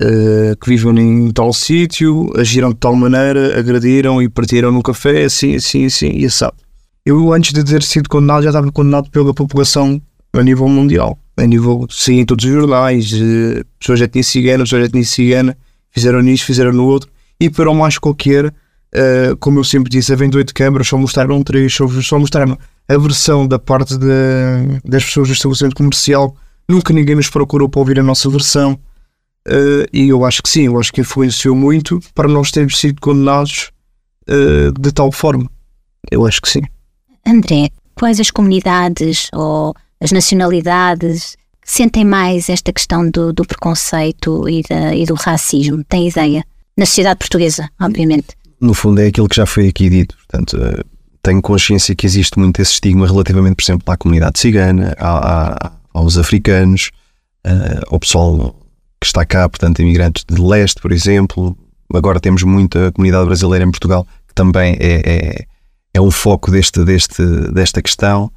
uh, 0.00 0.56
que 0.56 0.68
vivem 0.68 0.98
em 0.98 1.30
tal 1.30 1.52
sítio, 1.52 2.30
agiram 2.36 2.70
de 2.70 2.76
tal 2.76 2.94
maneira, 2.94 3.58
agrediram 3.58 4.22
e 4.22 4.28
partiram 4.28 4.70
no 4.70 4.82
café, 4.82 5.24
assim, 5.24 5.56
assim, 5.56 5.86
assim, 5.86 6.10
e 6.10 6.26
assado. 6.26 6.56
Eu, 7.04 7.32
antes 7.32 7.52
de 7.52 7.64
ter 7.64 7.82
sido 7.82 8.08
condenado, 8.08 8.42
já 8.42 8.50
estava 8.50 8.70
condenado 8.70 9.10
pela 9.10 9.32
população 9.32 10.00
a 10.34 10.42
nível 10.42 10.68
mundial. 10.68 11.18
A 11.36 11.46
nível, 11.46 11.86
sim, 11.88 12.20
em 12.20 12.26
todos 12.26 12.44
os 12.44 12.50
jornais, 12.50 13.10
uh, 13.12 13.64
pessoas 13.78 13.98
de 13.98 14.04
etnia 14.04 14.22
cigana, 14.22 14.64
pessoas 14.64 14.82
de 14.82 14.88
etnia 14.88 15.04
cigana, 15.04 15.56
fizeram 15.90 16.20
nisto, 16.20 16.44
fizeram 16.44 16.72
no 16.72 16.84
outro, 16.84 17.10
e 17.40 17.48
para 17.48 17.70
o 17.70 17.74
mais 17.74 17.96
qualquer, 17.96 18.46
uh, 18.46 19.36
como 19.40 19.58
eu 19.58 19.64
sempre 19.64 19.90
disse, 19.90 20.12
havendo 20.12 20.36
oito 20.36 20.52
câmaras, 20.52 20.86
só 20.86 20.98
mostraram 20.98 21.42
três, 21.42 21.72
só, 21.72 21.88
só 21.88 22.18
mostraram 22.18 22.58
a 22.86 22.98
versão 22.98 23.48
da 23.48 23.58
parte 23.58 23.96
de, 23.96 24.06
das 24.84 25.04
pessoas 25.04 25.28
do 25.28 25.32
estabelecimento 25.32 25.74
comercial 25.74 26.36
Nunca 26.70 26.92
ninguém 26.94 27.16
nos 27.16 27.28
procurou 27.28 27.68
para 27.68 27.80
ouvir 27.80 27.98
a 27.98 28.02
nossa 28.02 28.30
versão. 28.30 28.78
Uh, 29.48 29.82
e 29.92 30.08
eu 30.08 30.24
acho 30.24 30.40
que 30.40 30.48
sim, 30.48 30.66
eu 30.66 30.78
acho 30.78 30.92
que 30.92 31.00
influenciou 31.00 31.56
muito 31.56 31.98
para 32.14 32.28
nós 32.28 32.52
termos 32.52 32.78
sido 32.78 33.00
condenados 33.00 33.72
uh, 34.28 34.70
de 34.80 34.92
tal 34.92 35.10
forma. 35.10 35.50
Eu 36.08 36.24
acho 36.24 36.40
que 36.40 36.48
sim. 36.48 36.60
André, 37.26 37.70
quais 37.96 38.20
as 38.20 38.30
comunidades 38.30 39.26
ou 39.32 39.74
as 40.00 40.12
nacionalidades 40.12 41.36
que 41.60 41.72
sentem 41.72 42.04
mais 42.04 42.48
esta 42.48 42.72
questão 42.72 43.10
do, 43.10 43.32
do 43.32 43.44
preconceito 43.44 44.48
e, 44.48 44.62
da, 44.62 44.94
e, 44.94 45.04
do 45.06 45.14
racismo? 45.14 45.82
Tem 45.82 46.06
ideia? 46.06 46.44
Na 46.76 46.86
sociedade 46.86 47.18
portuguesa, 47.18 47.68
obviamente. 47.80 48.28
No 48.60 48.74
fundo, 48.74 49.00
é 49.00 49.08
aquilo 49.08 49.28
que 49.28 49.34
já 49.34 49.44
foi 49.44 49.66
aqui 49.66 49.90
dito. 49.90 50.16
Portanto, 50.18 50.56
uh, 50.56 50.84
tenho 51.20 51.42
consciência 51.42 51.96
que 51.96 52.06
existe 52.06 52.38
muito 52.38 52.62
esse 52.62 52.74
estigma 52.74 53.08
relativamente, 53.08 53.56
por 53.56 53.62
exemplo, 53.64 53.92
à 53.92 53.96
comunidade 53.96 54.38
cigana, 54.38 54.94
à, 54.96 55.66
à 55.66 55.79
aos 55.92 56.16
africanos, 56.16 56.90
uh, 57.46 57.82
ao 57.88 58.00
pessoal 58.00 58.56
que 59.00 59.06
está 59.06 59.24
cá, 59.24 59.48
portanto, 59.48 59.80
imigrantes 59.80 60.24
de 60.28 60.40
leste, 60.40 60.80
por 60.80 60.92
exemplo. 60.92 61.56
Agora 61.92 62.20
temos 62.20 62.42
muita 62.42 62.92
comunidade 62.92 63.26
brasileira 63.26 63.64
em 63.64 63.70
Portugal, 63.70 64.06
que 64.28 64.34
também 64.34 64.76
é, 64.78 65.00
é, 65.04 65.46
é 65.94 66.00
um 66.00 66.10
foco 66.10 66.50
deste, 66.50 66.84
deste, 66.84 67.22
desta 67.52 67.82
questão. 67.82 68.30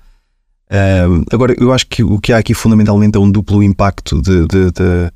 Uh, 0.70 1.24
agora, 1.32 1.54
eu 1.60 1.72
acho 1.72 1.86
que 1.88 2.04
o 2.04 2.20
que 2.20 2.34
há 2.34 2.38
aqui 2.38 2.54
fundamentalmente 2.54 3.18
é 3.18 3.20
um 3.20 3.30
duplo 3.30 3.62
impacto 3.62 4.22
de, 4.22 4.48
de, 4.48 4.72
de, 4.72 5.12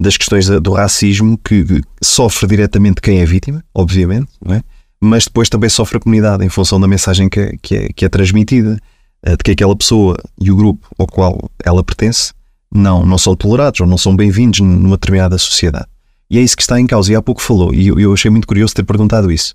das 0.00 0.16
questões 0.16 0.48
do 0.48 0.72
racismo 0.72 1.38
que 1.38 1.64
sofre 2.02 2.48
diretamente 2.48 3.00
quem 3.00 3.20
é 3.20 3.26
vítima, 3.26 3.62
obviamente, 3.74 4.28
é? 4.48 4.62
mas 5.00 5.24
depois 5.24 5.48
também 5.48 5.70
sofre 5.70 5.98
a 5.98 6.00
comunidade 6.00 6.44
em 6.44 6.48
função 6.48 6.80
da 6.80 6.88
mensagem 6.88 7.28
que 7.28 7.38
é, 7.38 7.52
que 7.62 7.76
é, 7.76 7.88
que 7.94 8.04
é 8.04 8.08
transmitida. 8.08 8.78
Eh, 9.22 9.36
de 9.36 9.42
que 9.42 9.50
aquela 9.50 9.74
pessoa 9.74 10.16
e 10.40 10.50
o 10.50 10.56
grupo 10.56 10.88
ao 10.96 11.06
qual 11.06 11.50
ela 11.64 11.82
pertence 11.82 12.32
não, 12.72 13.04
não 13.04 13.18
são 13.18 13.34
tolerados 13.34 13.80
ou 13.80 13.86
não 13.86 13.98
são 13.98 14.14
bem-vindos 14.14 14.60
numa 14.60 14.96
determinada 14.96 15.36
sociedade. 15.38 15.86
E 16.30 16.38
é 16.38 16.42
isso 16.42 16.56
que 16.56 16.62
está 16.62 16.78
em 16.78 16.86
causa. 16.86 17.12
E 17.12 17.16
há 17.16 17.22
pouco 17.22 17.42
falou, 17.42 17.74
e 17.74 17.88
eu, 17.88 18.12
achei 18.12 18.30
muito 18.30 18.46
curioso 18.46 18.74
ter 18.74 18.84
perguntado 18.84 19.32
isso, 19.32 19.54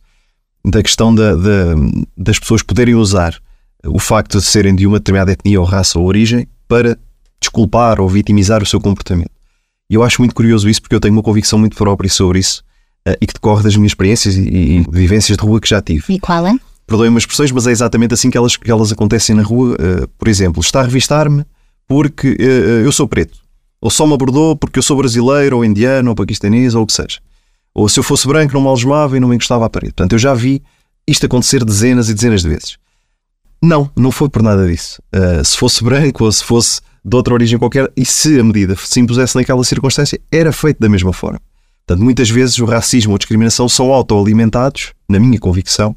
da 0.65 0.81
questão 0.81 1.13
da, 1.13 1.35
da, 1.35 1.75
das 2.17 2.39
pessoas 2.39 2.63
poderem 2.63 2.95
usar 2.95 3.39
o 3.85 3.99
facto 3.99 4.39
de 4.39 4.45
serem 4.45 4.75
de 4.75 4.87
uma 4.87 4.97
determinada 4.97 5.31
etnia 5.31 5.59
ou 5.59 5.65
raça 5.65 5.99
ou 5.99 6.05
origem 6.05 6.47
para 6.67 6.97
desculpar 7.39 8.01
ou 8.01 8.09
vitimizar 8.09 8.63
o 8.63 8.65
seu 8.65 8.81
comportamento. 8.81 9.31
E 9.89 9.95
eu 9.95 10.03
acho 10.03 10.21
muito 10.21 10.33
curioso 10.33 10.67
isso 10.67 10.81
porque 10.81 10.95
eu 10.95 10.99
tenho 10.99 11.13
uma 11.13 11.21
convicção 11.21 11.59
muito 11.59 11.75
própria 11.75 12.09
sobre 12.09 12.39
isso 12.39 12.63
uh, 13.07 13.15
e 13.21 13.27
que 13.27 13.33
decorre 13.33 13.63
das 13.63 13.75
minhas 13.75 13.91
experiências 13.91 14.35
e, 14.35 14.41
e, 14.41 14.85
vivências 14.89 15.37
de 15.37 15.43
rua 15.43 15.59
que 15.59 15.69
já 15.69 15.81
tive. 15.81 16.05
E 16.09 16.19
qual 16.19 16.47
é? 16.47 16.55
Perdoem-me 16.93 17.17
as 17.17 17.23
expressões, 17.23 17.51
mas 17.51 17.65
é 17.65 17.71
exatamente 17.71 18.13
assim 18.13 18.29
que 18.29 18.37
elas, 18.37 18.55
que 18.55 18.69
elas 18.69 18.91
acontecem 18.91 19.35
na 19.35 19.41
rua. 19.41 19.73
Uh, 19.73 20.07
por 20.09 20.27
exemplo, 20.27 20.61
está 20.61 20.79
a 20.79 20.83
revistar-me 20.83 21.43
porque 21.87 22.37
uh, 22.39 22.85
eu 22.85 22.91
sou 22.91 23.07
preto. 23.07 23.39
Ou 23.81 23.89
só 23.89 24.05
me 24.05 24.13
abordou 24.13 24.55
porque 24.55 24.77
eu 24.77 24.83
sou 24.83 24.95
brasileiro, 24.95 25.57
ou 25.57 25.65
indiano, 25.65 26.11
ou 26.11 26.15
paquistanês, 26.15 26.75
ou 26.75 26.83
o 26.83 26.85
que 26.85 26.93
seja. 26.93 27.19
Ou 27.73 27.89
se 27.89 27.99
eu 27.99 28.03
fosse 28.03 28.27
branco, 28.27 28.53
não 28.53 28.61
me 28.61 28.67
algemava 28.67 29.17
e 29.17 29.19
não 29.19 29.27
me 29.27 29.35
encostava 29.35 29.65
à 29.65 29.69
parede. 29.71 29.93
Portanto, 29.93 30.13
eu 30.13 30.19
já 30.19 30.35
vi 30.35 30.61
isto 31.07 31.25
acontecer 31.25 31.65
dezenas 31.65 32.09
e 32.09 32.13
dezenas 32.13 32.43
de 32.43 32.49
vezes. 32.49 32.77
Não, 33.59 33.89
não 33.95 34.11
foi 34.11 34.29
por 34.29 34.43
nada 34.43 34.67
disso. 34.67 35.01
Uh, 35.15 35.43
se 35.43 35.57
fosse 35.57 35.83
branco 35.83 36.23
ou 36.23 36.31
se 36.31 36.43
fosse 36.43 36.79
de 37.03 37.15
outra 37.15 37.33
origem 37.33 37.57
qualquer, 37.57 37.91
e 37.97 38.05
se 38.05 38.39
a 38.39 38.43
medida 38.43 38.75
se 38.75 38.99
impusesse 38.99 39.35
naquela 39.35 39.63
circunstância, 39.63 40.21
era 40.31 40.53
feito 40.53 40.79
da 40.79 40.87
mesma 40.87 41.11
forma. 41.11 41.39
Portanto, 41.87 42.03
muitas 42.03 42.29
vezes 42.29 42.59
o 42.59 42.65
racismo 42.65 43.13
ou 43.13 43.15
a 43.15 43.17
discriminação 43.17 43.67
são 43.67 43.91
autoalimentados, 43.91 44.93
na 45.09 45.19
minha 45.19 45.39
convicção, 45.39 45.95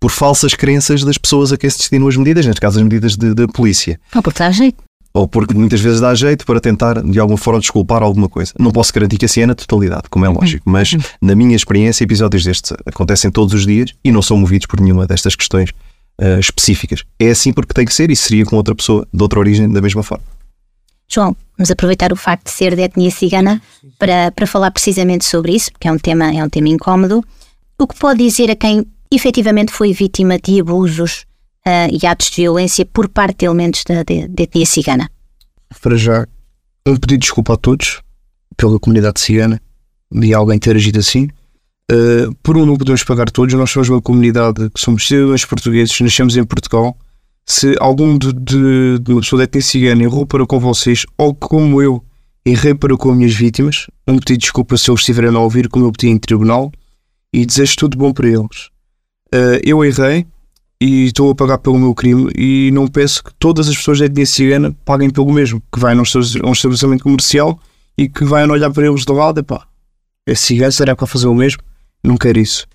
por 0.00 0.10
falsas 0.10 0.54
crenças 0.54 1.02
das 1.02 1.18
pessoas 1.18 1.52
a 1.52 1.56
quem 1.56 1.68
se 1.68 1.78
destinam 1.78 2.08
as 2.08 2.16
medidas, 2.16 2.46
neste 2.46 2.60
caso 2.60 2.78
as 2.78 2.84
medidas 2.84 3.16
da 3.16 3.48
polícia. 3.48 4.00
Ou 4.14 4.22
porque 4.22 4.38
dá 4.38 4.50
jeito. 4.50 4.82
Ou 5.12 5.26
porque 5.26 5.54
muitas 5.54 5.80
vezes 5.80 6.00
dá 6.00 6.14
jeito 6.14 6.44
para 6.46 6.60
tentar, 6.60 7.02
de 7.02 7.18
alguma 7.18 7.38
forma, 7.38 7.58
desculpar 7.58 8.02
alguma 8.02 8.28
coisa. 8.28 8.52
Não 8.58 8.70
posso 8.70 8.92
garantir 8.92 9.18
que 9.18 9.24
assim 9.24 9.40
é 9.40 9.46
na 9.46 9.54
totalidade, 9.54 10.04
como 10.10 10.24
é 10.24 10.28
lógico, 10.28 10.68
mas 10.68 10.96
na 11.20 11.34
minha 11.34 11.56
experiência, 11.56 12.04
episódios 12.04 12.44
destes 12.44 12.72
acontecem 12.86 13.30
todos 13.30 13.54
os 13.54 13.66
dias 13.66 13.92
e 14.04 14.12
não 14.12 14.22
são 14.22 14.36
movidos 14.36 14.66
por 14.66 14.80
nenhuma 14.80 15.06
destas 15.06 15.34
questões 15.34 15.70
uh, 16.20 16.38
específicas. 16.38 17.04
É 17.18 17.30
assim 17.30 17.52
porque 17.52 17.72
tem 17.72 17.84
que 17.84 17.94
ser 17.94 18.10
e 18.10 18.16
seria 18.16 18.44
com 18.44 18.56
outra 18.56 18.74
pessoa 18.74 19.06
de 19.12 19.22
outra 19.22 19.40
origem 19.40 19.68
da 19.70 19.80
mesma 19.80 20.02
forma. 20.02 20.24
João, 21.10 21.34
vamos 21.56 21.70
aproveitar 21.70 22.12
o 22.12 22.16
facto 22.16 22.44
de 22.44 22.50
ser 22.50 22.76
de 22.76 22.82
etnia 22.82 23.10
cigana 23.10 23.62
para, 23.98 24.30
para 24.30 24.46
falar 24.46 24.70
precisamente 24.70 25.24
sobre 25.24 25.52
isso, 25.52 25.72
porque 25.72 25.88
é 25.88 25.92
um 25.92 25.98
tema, 25.98 26.32
é 26.32 26.44
um 26.44 26.50
tema 26.50 26.68
incómodo. 26.68 27.24
O 27.78 27.86
que 27.86 27.98
pode 27.98 28.22
dizer 28.22 28.50
a 28.50 28.56
quem 28.56 28.86
efetivamente 29.10 29.72
foi 29.72 29.92
vítima 29.92 30.38
de 30.38 30.60
abusos 30.60 31.24
uh, 31.66 31.88
e 31.90 32.06
atos 32.06 32.30
de 32.30 32.42
violência 32.42 32.84
por 32.86 33.08
parte 33.08 33.38
de 33.38 33.46
elementos 33.46 33.82
da, 33.84 34.00
etnia 34.42 34.66
cigana? 34.66 35.10
Para 35.80 35.96
já, 35.96 36.26
um 36.86 36.96
pedido 36.96 37.08
de 37.08 37.18
desculpa 37.18 37.54
a 37.54 37.56
todos 37.56 38.02
pela 38.56 38.78
comunidade 38.78 39.20
cigana 39.20 39.60
de 40.10 40.34
alguém 40.34 40.58
ter 40.58 40.76
agido 40.76 40.98
assim. 40.98 41.28
Uh, 41.90 42.34
por 42.42 42.56
um, 42.56 42.66
não 42.66 42.76
podemos 42.76 43.02
pagar 43.04 43.30
todos. 43.30 43.54
Nós 43.54 43.70
somos 43.70 43.88
uma 43.88 44.02
comunidade 44.02 44.68
que 44.70 44.80
somos 44.80 45.06
cidadãos 45.06 45.44
portugueses, 45.44 46.00
nascemos 46.00 46.36
em 46.36 46.44
Portugal. 46.44 46.96
Se 47.46 47.74
algum 47.80 48.18
de, 48.18 48.32
de, 48.32 48.98
de 48.98 49.12
uma 49.12 49.20
pessoa 49.20 49.38
da 49.38 49.44
etnia 49.44 49.62
cigana 49.62 50.02
errou 50.02 50.26
para 50.26 50.46
com 50.46 50.60
vocês, 50.60 51.06
ou 51.16 51.34
como 51.34 51.80
eu 51.80 52.04
errei 52.44 52.74
para 52.74 52.96
com 52.96 53.10
as 53.10 53.16
minhas 53.16 53.34
vítimas, 53.34 53.86
um 54.06 54.18
pedido 54.18 54.32
de 54.32 54.38
desculpa 54.38 54.76
se 54.76 54.90
eles 54.90 55.00
estiverem 55.00 55.34
a 55.34 55.38
ouvir, 55.38 55.68
como 55.68 55.86
eu 55.86 55.92
pedi 55.92 56.08
em 56.08 56.18
tribunal, 56.18 56.70
e 57.32 57.44
desejo 57.44 57.76
tudo 57.76 57.98
bom 57.98 58.12
para 58.12 58.28
eles. 58.28 58.70
Uh, 59.34 59.60
eu 59.62 59.84
errei 59.84 60.26
e 60.80 61.06
estou 61.06 61.30
a 61.30 61.34
pagar 61.34 61.58
pelo 61.58 61.78
meu 61.78 61.94
crime 61.94 62.30
e 62.36 62.70
não 62.72 62.86
peço 62.86 63.22
que 63.22 63.32
todas 63.38 63.68
as 63.68 63.76
pessoas 63.76 63.98
da 63.98 64.06
etnia 64.06 64.24
cigana 64.24 64.76
paguem 64.84 65.10
pelo 65.10 65.32
mesmo, 65.32 65.62
que 65.72 65.78
vai 65.78 65.94
a 65.94 65.98
um 65.98 66.52
estabelecimento 66.52 67.02
comercial 67.02 67.58
e 67.96 68.08
que 68.08 68.24
vai 68.24 68.48
olhar 68.48 68.70
para 68.70 68.86
eles 68.86 69.04
do 69.04 69.12
lado, 69.12 69.40
epá, 69.40 69.66
é 70.26 70.34
cigano, 70.34 70.72
será 70.72 70.94
que 70.94 71.00
vai 71.00 71.08
fazer 71.08 71.26
o 71.26 71.34
mesmo? 71.34 71.62
Não 72.02 72.16
quero 72.16 72.38
isso. 72.38 72.66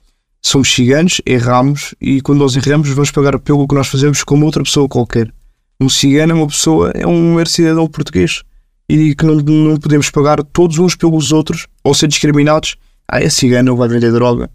Somos 0.42 0.74
ciganos, 0.74 1.22
erramos 1.26 1.96
e 2.02 2.20
quando 2.22 2.40
nós 2.40 2.56
erramos 2.58 2.90
vamos 2.90 3.10
pagar 3.10 3.40
pelo 3.40 3.68
que 3.68 3.76
nós 3.76 3.88
fazemos 3.88 4.24
como 4.24 4.46
outra 4.46 4.62
pessoa 4.64 4.90
qualquer. 4.90 5.34
Um 5.80 5.88
cigano 5.88 6.34
é 6.34 6.36
uma 6.36 6.48
pessoa, 6.48 6.92
é 6.94 7.08
um 7.08 7.36
mero 7.36 7.50
cidadão 7.50 7.88
português 7.88 8.44
e 8.90 9.16
que 9.16 9.26
não, 9.26 9.36
não 9.36 9.78
podemos 9.78 10.10
pagar 10.10 10.44
todos 10.44 10.78
uns 10.78 10.96
pelos 10.96 11.32
outros 11.32 11.68
ou 11.84 11.94
ser 11.94 12.08
discriminados. 12.08 12.76
Ah, 13.08 13.22
é 13.22 13.30
cigano, 13.30 13.72
ele 13.72 13.78
vai 13.78 13.88
vender 13.88 14.12
droga, 14.12 14.50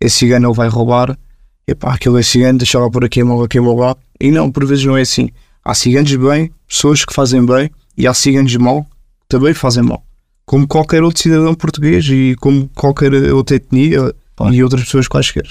é 0.00 0.08
cigano, 0.08 0.48
ele 0.48 0.54
vai 0.54 0.68
roubar, 0.68 1.18
epá, 1.66 1.94
aquele 1.94 2.20
é 2.20 2.22
cigano, 2.22 2.58
deixa 2.58 2.78
lá 2.78 2.90
por 2.90 3.04
aqui, 3.04 3.22
mal 3.22 3.42
aqui, 3.42 3.60
mal 3.60 3.76
lá. 3.76 3.96
E 4.20 4.30
não, 4.30 4.50
por 4.50 4.64
vezes 4.66 4.84
não 4.84 4.96
é 4.96 5.02
assim. 5.02 5.30
Há 5.64 5.74
ciganos 5.74 6.14
bem, 6.14 6.50
pessoas 6.68 7.04
que 7.04 7.14
fazem 7.14 7.44
bem, 7.44 7.70
e 7.96 8.06
há 8.06 8.14
ciganos 8.14 8.54
mal 8.56 8.82
que 8.82 9.28
também 9.28 9.54
fazem 9.54 9.82
mal 9.82 10.04
como 10.46 10.66
qualquer 10.66 11.02
outro 11.02 11.22
cidadão 11.22 11.54
português 11.54 12.06
e 12.08 12.36
como 12.40 12.68
qualquer 12.74 13.12
outra 13.32 13.56
etnia 13.56 14.14
claro. 14.36 14.54
e 14.54 14.62
outras 14.62 14.84
pessoas 14.84 15.08
quaisquer. 15.08 15.48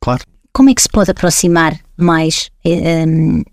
Claro. 0.00 0.22
Como 0.52 0.70
é 0.70 0.74
que 0.74 0.82
se 0.82 0.88
pode 0.88 1.10
aproximar 1.10 1.78
mais 1.96 2.50
eh, 2.64 3.04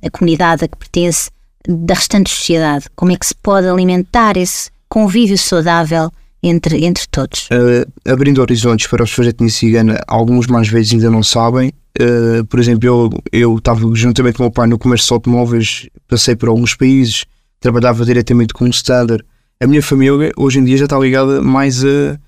a 0.04 0.10
comunidade 0.10 0.66
a 0.66 0.68
que 0.68 0.78
pertence 0.78 1.30
da 1.68 1.94
restante 1.94 2.30
sociedade? 2.30 2.86
Como 2.96 3.12
é 3.12 3.18
que 3.18 3.26
se 3.26 3.36
pode 3.36 3.68
alimentar 3.68 4.38
esse 4.38 4.70
convívio 4.88 5.38
saudável 5.38 6.12
entre, 6.42 6.86
entre 6.86 7.06
todos? 7.10 7.50
Uh, 7.52 8.10
abrindo 8.10 8.42
horizontes 8.42 8.88
para 8.88 9.04
as 9.04 9.10
pessoas 9.10 9.28
da 9.28 9.32
etnia 9.32 9.50
cigana, 9.50 10.02
alguns 10.08 10.48
mais 10.48 10.68
vezes 10.68 10.94
ainda 10.94 11.10
não 11.10 11.24
sabem. 11.24 11.74
Uh, 12.00 12.44
por 12.46 12.60
exemplo, 12.60 13.10
eu, 13.32 13.58
estava 13.58 13.80
juntamente 13.96 14.38
com 14.38 14.44
o 14.44 14.46
meu 14.46 14.52
pai 14.52 14.68
no 14.68 14.78
comércio 14.78 15.08
de 15.08 15.14
automóveis, 15.14 15.88
passei 16.08 16.36
por 16.36 16.50
alguns 16.50 16.76
países, 16.76 17.26
trabalhava 17.60 18.04
diretamente 18.04 18.54
com 18.54 18.66
o 18.66 18.70
standard 18.70 19.24
a 19.60 19.68
minha 19.68 19.82
família 19.82 20.32
hoje 20.36 20.60
em 20.60 20.66
dia 20.66 20.78
já 20.78 20.84
está 20.84 21.00
ligada 21.00 21.42
mais 21.42 21.84
a, 21.84 22.20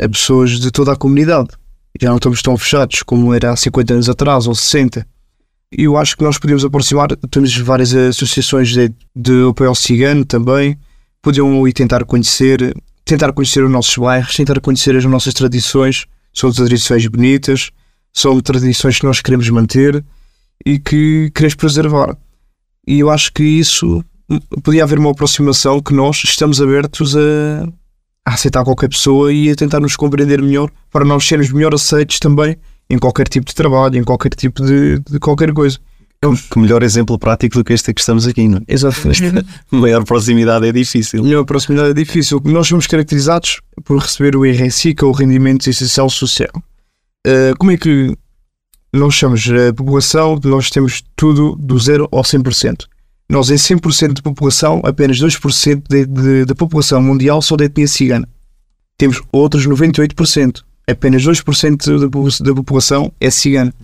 a 0.00 0.08
pessoas 0.08 0.58
de 0.58 0.70
toda 0.70 0.92
a 0.92 0.96
comunidade. 0.96 1.48
Já 2.00 2.10
não 2.10 2.16
estamos 2.16 2.42
tão 2.42 2.56
fechados 2.56 3.02
como 3.02 3.32
era 3.32 3.52
há 3.52 3.56
50 3.56 3.94
anos 3.94 4.08
atrás 4.08 4.46
ou 4.46 4.54
60. 4.54 5.06
E 5.72 5.84
eu 5.84 5.96
acho 5.96 6.16
que 6.16 6.24
nós 6.24 6.38
podemos 6.38 6.64
aproximar, 6.64 7.08
temos 7.30 7.56
várias 7.58 7.94
associações 7.94 8.70
de, 8.70 8.92
de 9.14 9.48
apoio 9.48 9.74
cigano 9.74 10.24
também, 10.24 10.78
podiam 11.22 11.66
ir 11.66 11.72
tentar 11.72 12.04
conhecer, 12.04 12.74
tentar 13.04 13.32
conhecer 13.32 13.64
os 13.64 13.70
nossos 13.70 13.96
bairros, 13.96 14.34
tentar 14.34 14.60
conhecer 14.60 14.96
as 14.96 15.04
nossas 15.04 15.34
tradições, 15.34 16.06
são 16.32 16.52
tradições 16.52 17.06
bonitas, 17.06 17.70
são 18.16 18.40
tradições 18.40 18.98
que 18.98 19.04
nós 19.04 19.20
queremos 19.20 19.48
manter 19.50 20.02
e 20.64 20.78
que 20.78 21.30
queremos 21.34 21.54
preservar. 21.54 22.16
E 22.86 23.00
eu 23.00 23.10
acho 23.10 23.30
que 23.32 23.42
isso 23.42 24.02
podia 24.62 24.84
haver 24.84 24.98
uma 24.98 25.10
aproximação 25.10 25.82
que 25.82 25.92
nós 25.92 26.22
estamos 26.24 26.60
abertos 26.60 27.14
a, 27.14 27.68
a 28.24 28.34
aceitar 28.34 28.64
qualquer 28.64 28.88
pessoa 28.88 29.30
e 29.30 29.50
a 29.50 29.54
tentar 29.54 29.80
nos 29.80 29.96
compreender 29.96 30.40
melhor 30.40 30.70
para 30.90 31.04
nós 31.04 31.26
sermos 31.28 31.52
melhor 31.52 31.74
aceitos 31.74 32.18
também 32.18 32.56
em 32.88 32.98
qualquer 32.98 33.28
tipo 33.28 33.44
de 33.44 33.54
trabalho, 33.54 33.98
em 33.98 34.04
qualquer 34.04 34.34
tipo 34.34 34.64
de, 34.64 34.98
de 35.00 35.18
qualquer 35.18 35.52
coisa. 35.52 35.78
Que 36.50 36.58
melhor 36.58 36.82
exemplo 36.82 37.18
prático 37.18 37.58
do 37.58 37.64
que 37.64 37.74
este 37.74 37.92
que 37.92 38.00
estamos 38.00 38.26
aqui, 38.26 38.48
não 38.48 38.58
é? 38.58 38.62
Exatamente. 38.66 39.46
Maior 39.70 40.02
proximidade 40.04 40.66
é 40.66 40.72
difícil. 40.72 41.22
Maior 41.22 41.44
proximidade 41.44 41.90
é 41.90 41.94
difícil. 41.94 42.40
Nós 42.46 42.66
somos 42.66 42.86
caracterizados 42.86 43.60
por 43.84 43.98
receber 43.98 44.34
o 44.34 44.44
RSI, 44.44 44.94
que 44.94 45.04
é 45.04 45.06
o 45.06 45.12
Rendimento 45.12 45.68
Essencial 45.68 46.08
Social. 46.08 46.50
Uh, 47.26 47.56
como 47.58 47.72
é 47.72 47.76
que 47.76 48.16
nós 48.92 49.14
chamamos 49.14 49.44
a 49.50 49.74
população? 49.74 50.38
Nós 50.44 50.70
temos 50.70 51.02
tudo 51.16 51.56
do 51.56 51.76
zero 51.76 52.08
ao 52.12 52.22
100%. 52.22 52.86
Nós, 53.28 53.50
em 53.50 53.56
100% 53.56 54.12
de 54.12 54.22
população, 54.22 54.80
apenas 54.84 55.18
2% 55.18 55.82
de, 55.88 56.06
de, 56.06 56.44
da 56.44 56.54
população 56.54 57.02
mundial 57.02 57.42
são 57.42 57.56
de 57.56 57.64
etnia 57.64 57.88
cigana. 57.88 58.28
Temos 58.96 59.20
outros 59.32 59.66
98%. 59.66 60.62
Apenas 60.88 61.24
2% 61.24 61.98
da, 61.98 62.44
da 62.44 62.54
população 62.54 63.12
é 63.20 63.28
cigana. 63.28 63.74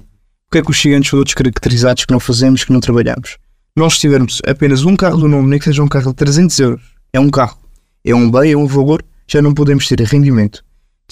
O 0.47 0.53
que 0.53 0.59
é 0.59 0.63
que 0.63 0.71
os 0.71 0.81
ciganos 0.81 1.09
são 1.09 1.19
outros 1.19 1.35
caracterizados 1.35 2.05
que 2.05 2.13
não 2.13 2.21
fazemos, 2.21 2.63
que 2.63 2.73
não 2.73 2.79
trabalhamos? 2.79 3.39
Nós, 3.75 3.99
tivermos 3.99 4.41
apenas 4.47 4.85
um 4.85 4.95
carro 4.95 5.19
do 5.19 5.27
nome, 5.27 5.49
nem 5.49 5.59
que 5.59 5.65
seja 5.65 5.83
um 5.83 5.89
carro 5.89 6.11
de 6.11 6.17
300 6.17 6.59
euros, 6.61 6.83
é 7.13 7.19
um 7.19 7.31
carro, 7.31 7.59
é 8.05 8.15
um 8.15 8.31
bem, 8.31 8.53
é 8.53 8.57
um 8.57 8.67
valor, 8.67 9.03
já 9.27 9.43
não 9.43 9.53
podemos 9.53 9.89
ter 9.89 10.01
rendimento. 10.03 10.63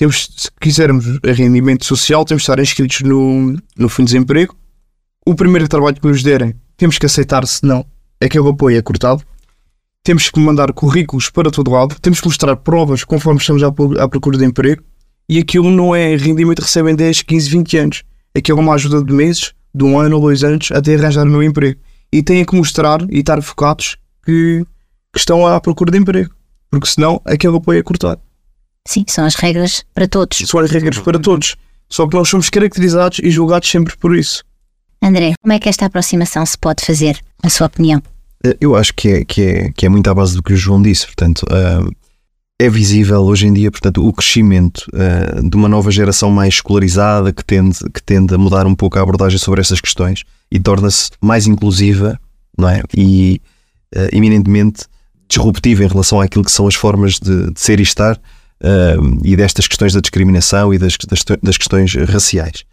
Temos, 0.00 0.30
se 0.34 0.48
quisermos 0.58 1.04
rendimento 1.22 1.84
social, 1.84 2.24
temos 2.24 2.40
de 2.40 2.44
estar 2.44 2.58
inscritos 2.58 3.02
no, 3.02 3.54
no 3.76 3.86
Fundo 3.86 4.06
de 4.06 4.14
Desemprego. 4.14 4.56
O 5.26 5.34
primeiro 5.34 5.68
trabalho 5.68 6.00
que 6.00 6.08
nos 6.08 6.22
derem, 6.22 6.54
temos 6.74 6.96
que 6.96 7.04
aceitar, 7.04 7.46
se 7.46 7.66
não, 7.66 7.84
aquele 8.18 8.48
apoio 8.48 8.78
é 8.78 8.80
cortado. 8.80 9.22
Temos 10.02 10.30
que 10.30 10.40
mandar 10.40 10.72
currículos 10.72 11.28
para 11.28 11.50
todo 11.50 11.70
lado, 11.70 11.96
temos 12.00 12.18
que 12.18 12.26
mostrar 12.26 12.56
provas 12.56 13.04
conforme 13.04 13.40
estamos 13.40 13.62
à, 13.62 13.66
à 14.02 14.08
procura 14.08 14.38
de 14.38 14.46
emprego 14.46 14.82
e 15.28 15.38
aquilo 15.38 15.70
não 15.70 15.94
é 15.94 16.16
rendimento 16.16 16.62
que 16.62 16.66
recebem 16.66 16.96
10, 16.96 17.20
15, 17.20 17.50
20 17.50 17.76
anos. 17.76 18.02
Aquilo 18.34 18.58
é 18.58 18.62
uma 18.62 18.72
ajuda 18.76 19.04
de 19.04 19.12
meses, 19.12 19.52
de 19.74 19.84
um 19.84 19.98
ano 19.98 20.16
ou 20.16 20.22
dois 20.22 20.42
anos, 20.42 20.72
até 20.72 20.94
arranjar 20.94 21.26
o 21.26 21.30
meu 21.30 21.42
emprego. 21.42 21.78
E 22.10 22.22
têm 22.22 22.42
que 22.42 22.56
mostrar 22.56 23.02
e 23.10 23.18
estar 23.18 23.42
focados 23.42 23.98
que, 24.24 24.64
que 25.12 25.18
estão 25.18 25.46
à 25.46 25.60
procura 25.60 25.92
de 25.92 25.98
emprego, 25.98 26.30
porque 26.70 26.88
senão 26.88 27.20
aquele 27.26 27.54
apoio 27.54 27.80
é 27.80 27.82
cortado. 27.82 28.22
Sim, 28.90 29.04
são 29.06 29.24
as 29.24 29.36
regras 29.36 29.84
para 29.94 30.08
todos. 30.08 30.38
São 30.38 30.58
as 30.58 30.68
regras 30.68 30.98
para 30.98 31.16
todos. 31.16 31.54
Só 31.88 32.08
que 32.08 32.16
nós 32.16 32.28
somos 32.28 32.50
caracterizados 32.50 33.20
e 33.22 33.30
julgados 33.30 33.70
sempre 33.70 33.96
por 33.96 34.16
isso. 34.16 34.42
André, 35.00 35.34
como 35.40 35.52
é 35.52 35.60
que 35.60 35.68
esta 35.68 35.86
aproximação 35.86 36.44
se 36.44 36.58
pode 36.58 36.84
fazer, 36.84 37.20
na 37.40 37.48
sua 37.48 37.68
opinião? 37.68 38.02
Eh, 38.44 38.56
eu 38.60 38.74
acho 38.74 38.92
que 38.94 39.08
é, 39.08 39.24
que 39.24 39.42
é, 39.42 39.70
que 39.70 39.86
é 39.86 39.88
muito 39.88 40.10
à 40.10 40.12
base 40.12 40.34
do 40.34 40.42
que 40.42 40.52
o 40.52 40.56
João 40.56 40.82
disse, 40.82 41.06
portanto, 41.06 41.44
uh, 41.44 41.88
é 42.58 42.68
visível 42.68 43.20
hoje 43.20 43.46
em 43.46 43.52
dia, 43.52 43.70
portanto, 43.70 44.04
o 44.04 44.12
crescimento 44.12 44.84
uh, 44.88 45.48
de 45.48 45.56
uma 45.56 45.68
nova 45.68 45.92
geração 45.92 46.28
mais 46.28 46.54
escolarizada 46.54 47.32
que 47.32 47.44
tende, 47.44 47.78
que 47.94 48.02
tende 48.02 48.34
a 48.34 48.38
mudar 48.38 48.66
um 48.66 48.74
pouco 48.74 48.98
a 48.98 49.02
abordagem 49.02 49.38
sobre 49.38 49.60
essas 49.60 49.80
questões 49.80 50.24
e 50.50 50.58
torna-se 50.58 51.10
mais 51.20 51.46
inclusiva, 51.46 52.18
não 52.58 52.68
é? 52.68 52.82
E 52.96 53.40
uh, 53.94 54.08
eminentemente 54.10 54.86
disruptiva 55.28 55.84
em 55.84 55.88
relação 55.88 56.20
àquilo 56.20 56.44
que 56.44 56.50
são 56.50 56.66
as 56.66 56.74
formas 56.74 57.20
de, 57.20 57.52
de 57.52 57.60
ser 57.60 57.78
e 57.78 57.84
estar 57.84 58.20
uh, 58.62 59.20
e 59.24 59.36
destas 59.36 59.66
questões 59.66 59.92
da 59.92 60.00
discriminação 60.00 60.72
e 60.72 60.78
das, 60.78 60.96
das, 61.08 61.24
das, 61.42 61.56
questões 61.56 61.94
raciais. 61.94 62.64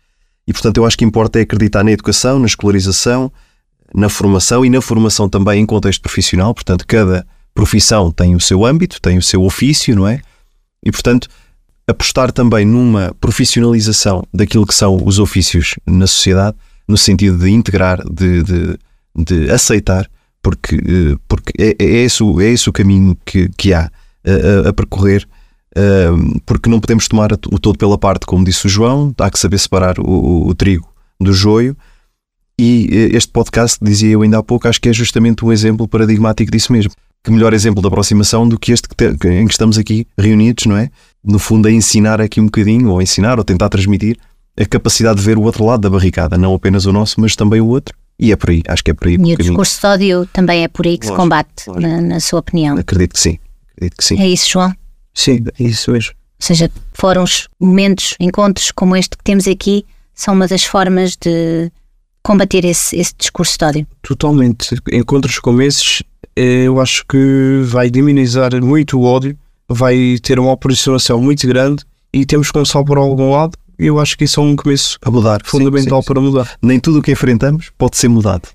E, 0.48 0.54
portanto, 0.54 0.78
eu 0.78 0.86
acho 0.86 0.98
que 0.98 1.06
importa 1.06 1.40
é 1.40 1.42
acreditar 1.42 1.84
na 1.84 1.92
educação, 1.92 2.40
na 2.40 2.46
escolarização, 2.46 3.32
na 3.94 4.10
formação 4.10 4.66
e 4.66 4.70
na 4.70 4.82
formação 4.82 5.28
também 5.28 5.62
em 5.62 5.66
contexto 5.66 6.02
profissional. 6.02 6.54
Portanto, 6.54 6.86
cada 6.88 7.26
profissão 7.54 8.12
tem 8.12 8.36
o 8.36 8.40
seu 8.40 8.66
âmbito, 8.66 9.02
tem 9.02 9.18
o 9.18 9.22
seu 9.22 9.44
ofício, 9.44 9.96
não 9.96 10.08
é? 10.08 10.22
E, 10.84 10.92
portanto, 10.92 11.28
apostar 11.88 12.32
também 12.32 12.66
numa 12.66 13.16
profissionalização 13.20 14.24
daquilo 14.34 14.66
que 14.66 14.76
são 14.76 14.98
os 15.04 15.20
ofícios 15.20 15.76
na 15.86 16.06
sociedade, 16.06 16.56
no 16.88 16.98
sentido 16.98 17.38
de 17.38 17.50
integrar, 17.50 18.02
de, 18.10 18.44
de, 18.44 18.80
de 19.16 19.52
aceitar, 19.52 20.10
porque, 20.42 20.76
eh, 20.76 21.18
porque 21.28 21.52
é, 21.58 21.76
é, 21.80 21.86
esse, 22.04 22.24
é 22.24 22.50
esse 22.50 22.70
o 22.70 22.74
caminho 22.74 23.18
que, 23.26 23.50
que 23.58 23.74
há 23.74 23.90
a, 24.26 24.70
a 24.70 24.74
percorrer 24.74 25.28
porque 26.46 26.70
não 26.70 26.80
podemos 26.80 27.08
tomar 27.08 27.32
o 27.34 27.60
todo 27.60 27.78
pela 27.78 27.98
parte, 27.98 28.26
como 28.26 28.46
disse 28.46 28.66
o 28.66 28.70
João, 28.70 29.14
há 29.18 29.30
que 29.30 29.40
saber 29.40 29.60
separar 29.60 30.00
o, 30.00 30.04
o, 30.04 30.48
o 30.48 30.56
trigo 30.56 30.88
do 31.20 31.34
joio. 31.34 31.76
E 32.60 32.90
eh, 32.92 33.18
este 33.18 33.32
podcast, 33.32 33.78
dizia 33.82 34.10
eu 34.10 34.22
ainda 34.24 34.40
há 34.40 34.44
pouco, 34.44 34.68
acho 34.68 34.82
que 34.82 34.90
é 34.90 34.94
justamente 34.94 35.46
um 35.46 35.52
exemplo 35.52 35.88
paradigmático 35.88 36.52
disso 36.52 36.72
mesmo. 36.72 36.92
Que 37.24 37.32
melhor 37.32 37.54
exemplo 37.54 37.82
de 37.82 37.88
aproximação 37.88 38.48
do 38.48 38.58
que 38.58 38.72
este 38.72 38.88
que 38.88 38.96
te, 38.96 39.28
em 39.28 39.46
que 39.46 39.54
estamos 39.54 39.78
aqui 39.78 40.08
reunidos, 40.18 40.66
não 40.66 40.78
é? 40.78 40.90
No 41.24 41.40
fundo, 41.40 41.68
a 41.68 41.72
ensinar 41.72 42.22
aqui 42.22 42.40
um 42.40 42.46
bocadinho, 42.46 42.90
ou 42.90 43.02
ensinar, 43.02 43.38
ou 43.38 43.44
tentar 43.44 43.70
transmitir 43.70 44.18
a 44.60 44.66
capacidade 44.66 45.20
de 45.20 45.26
ver 45.26 45.38
o 45.38 45.44
outro 45.44 45.66
lado 45.66 45.82
da 45.82 45.90
barricada, 45.90 46.38
não 46.38 46.54
apenas 46.54 46.86
o 46.86 46.94
nosso, 46.94 47.22
mas 47.22 47.36
também 47.36 47.62
o 47.62 47.68
outro. 47.68 47.96
E 48.20 48.32
é 48.32 48.36
por 48.36 48.50
aí, 48.50 48.64
acho 48.68 48.84
que 48.84 48.90
é 48.90 48.94
por 48.94 49.08
aí. 49.08 49.14
E 49.14 49.34
o 49.34 49.38
discurso 49.38 49.80
de 49.82 49.88
ódio 49.88 50.30
também 50.34 50.64
é 50.64 50.68
por 50.68 50.88
aí 50.88 50.98
que 50.98 51.06
lógico, 51.06 51.16
se 51.16 51.24
combate, 51.24 51.70
na, 51.76 52.02
na, 52.02 52.20
sua 52.20 52.40
opinião. 52.40 52.76
Acredito 52.78 53.14
que 53.14 53.20
sim. 53.20 53.38
Acredito 53.76 53.98
que 53.98 54.04
sim. 54.04 54.20
É 54.20 54.28
isso, 54.28 54.50
João? 54.50 54.74
Sim, 55.18 55.44
é 55.60 55.64
isso 55.64 55.92
mesmo. 55.92 56.12
Ou 56.12 56.46
seja, 56.46 56.70
fóruns, 56.94 57.50
momentos, 57.60 58.14
encontros 58.20 58.72
como 58.72 58.96
este 58.96 59.18
que 59.18 59.24
temos 59.24 59.48
aqui 59.48 59.84
são 60.14 60.36
uma 60.36 60.48
das 60.48 60.64
formas 60.64 61.18
de 61.20 61.72
combater 62.22 62.64
esse, 62.64 62.96
esse 62.96 63.14
discurso 63.18 63.58
de 63.58 63.66
ódio. 63.66 63.88
Totalmente. 64.04 64.76
Encontros 64.92 65.40
como 65.40 65.64
esses, 65.64 66.04
eh, 66.36 66.66
eu 66.66 66.80
acho 66.80 67.04
que 67.08 67.62
vai 67.66 67.90
diminuir 67.90 68.30
muito 68.62 69.00
o 69.00 69.04
ódio, 69.04 69.36
vai 69.68 70.18
ter 70.22 70.40
uma 70.40 70.54
aproximação 70.54 71.20
muito 71.20 71.48
grande 71.48 71.84
e 72.14 72.24
temos 72.24 72.48
que 72.48 72.54
começar 72.54 72.84
por 72.84 73.00
algum 73.00 73.32
lado. 73.32 73.58
E 73.80 73.88
eu 73.88 74.00
acho 74.00 74.16
que 74.16 74.26
isso 74.26 74.40
é 74.40 74.44
um 74.44 74.56
começo 74.56 75.00
a 75.04 75.10
mudar, 75.10 75.42
fundamental 75.44 76.02
sim, 76.02 76.08
sim, 76.08 76.14
para 76.14 76.22
mudar. 76.22 76.58
Nem 76.62 76.80
tudo 76.80 77.00
o 77.00 77.02
que 77.02 77.12
enfrentamos 77.12 77.72
pode 77.76 77.98
ser 77.98 78.08
mudado, 78.08 78.50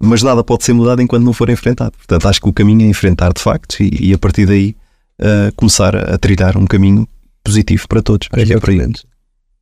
mas 0.00 0.22
nada 0.22 0.42
pode 0.42 0.64
ser 0.64 0.72
mudado 0.72 1.02
enquanto 1.02 1.24
não 1.24 1.34
for 1.34 1.50
enfrentado. 1.50 1.92
Portanto, 1.98 2.28
acho 2.28 2.40
que 2.40 2.48
o 2.48 2.52
caminho 2.52 2.86
é 2.86 2.88
enfrentar 2.88 3.32
de 3.32 3.42
facto 3.42 3.82
e, 3.82 4.08
e 4.08 4.14
a 4.14 4.18
partir 4.18 4.46
daí 4.46 4.74
uh, 5.20 5.52
começar 5.56 5.96
a 5.96 6.16
trilhar 6.18 6.56
um 6.56 6.66
caminho 6.66 7.08
positivo 7.42 7.88
para 7.88 8.02
todos. 8.02 8.28
É, 8.34 8.42
é 8.42 8.56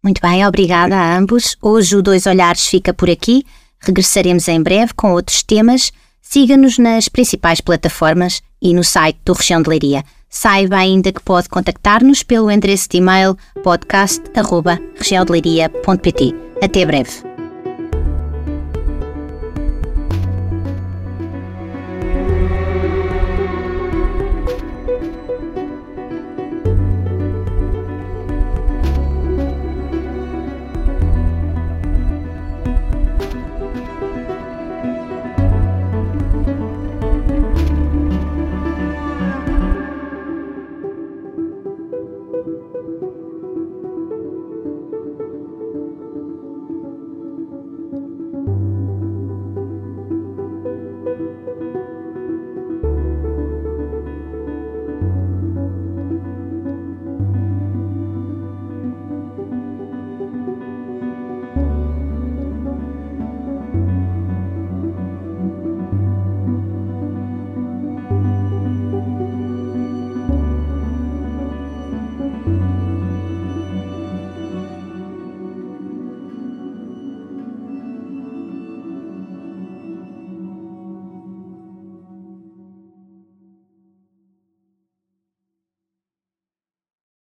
Muito 0.02 0.20
bem, 0.20 0.46
obrigada 0.46 0.96
a 0.96 1.16
ambos. 1.16 1.56
Hoje 1.60 1.96
o 1.96 2.02
Dois 2.02 2.26
Olhares 2.26 2.66
fica 2.66 2.92
por 2.92 3.08
aqui. 3.10 3.44
Regressaremos 3.80 4.48
em 4.48 4.62
breve 4.62 4.92
com 4.94 5.12
outros 5.12 5.42
temas. 5.42 5.90
Siga-nos 6.20 6.78
nas 6.78 7.08
principais 7.08 7.60
plataformas 7.60 8.42
e 8.60 8.74
no 8.74 8.82
site 8.82 9.18
do 9.24 9.32
Região 9.32 9.62
de 9.62 9.68
Leiria. 9.68 10.04
Saiba 10.28 10.76
ainda 10.76 11.12
que 11.12 11.22
pode 11.22 11.48
contactar-nos 11.48 12.22
pelo 12.22 12.50
endereço 12.50 12.88
de 12.90 12.98
e-mail 12.98 13.36
podcast.regiãodeleiria.pt. 13.62 16.34
Até 16.62 16.84
breve. 16.84 17.35